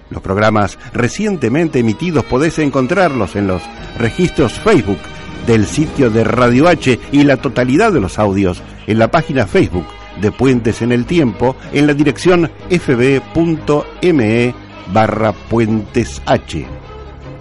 Los 0.08 0.22
programas 0.22 0.78
recientemente 0.94 1.80
emitidos 1.80 2.24
podés 2.24 2.58
encontrarlos 2.60 3.36
en 3.36 3.46
los 3.46 3.62
registros 3.98 4.54
Facebook 4.54 5.00
del 5.46 5.66
sitio 5.66 6.08
de 6.08 6.24
Radio 6.24 6.66
H 6.66 6.98
y 7.12 7.24
la 7.24 7.36
totalidad 7.36 7.92
de 7.92 8.00
los 8.00 8.18
audios 8.18 8.62
en 8.86 8.98
la 8.98 9.10
página 9.10 9.46
Facebook 9.46 9.86
de 10.20 10.32
Puentes 10.32 10.82
en 10.82 10.92
el 10.92 11.06
Tiempo 11.06 11.56
en 11.72 11.86
la 11.86 11.94
dirección 11.94 12.50
fb.me 12.68 14.54
barra 14.92 15.32
Puentes 15.32 16.22
H. 16.26 16.66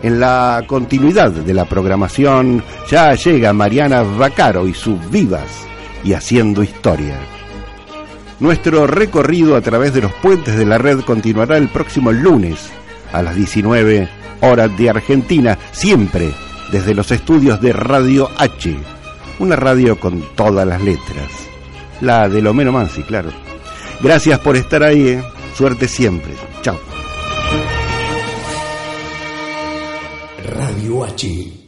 En 0.03 0.19
la 0.19 0.63
continuidad 0.65 1.31
de 1.31 1.53
la 1.53 1.65
programación 1.65 2.63
ya 2.89 3.13
llega 3.13 3.53
Mariana 3.53 4.01
Vacaro 4.01 4.67
y 4.67 4.73
sus 4.73 4.97
vivas 5.11 5.67
y 6.03 6.13
haciendo 6.13 6.63
historia. 6.63 7.17
Nuestro 8.39 8.87
recorrido 8.87 9.55
a 9.55 9.61
través 9.61 9.93
de 9.93 10.01
los 10.01 10.13
puentes 10.13 10.57
de 10.57 10.65
la 10.65 10.79
red 10.79 11.01
continuará 11.01 11.57
el 11.57 11.69
próximo 11.69 12.11
lunes 12.11 12.71
a 13.13 13.21
las 13.21 13.35
19 13.35 14.09
horas 14.41 14.75
de 14.75 14.89
Argentina, 14.89 15.59
siempre 15.71 16.31
desde 16.71 16.95
los 16.95 17.11
estudios 17.11 17.61
de 17.61 17.73
Radio 17.73 18.29
H, 18.37 18.75
una 19.37 19.55
radio 19.55 19.99
con 19.99 20.23
todas 20.35 20.65
las 20.65 20.81
letras 20.81 21.50
la 22.01 22.27
de 22.27 22.41
Lomeno 22.41 22.71
Mansi, 22.71 23.03
claro. 23.03 23.31
Gracias 24.01 24.39
por 24.39 24.55
estar 24.55 24.83
ahí, 24.83 25.07
¿eh? 25.07 25.23
suerte 25.55 25.87
siempre. 25.87 26.33
Chao. 26.61 26.79
Radio 30.43 31.03
H 31.05 31.60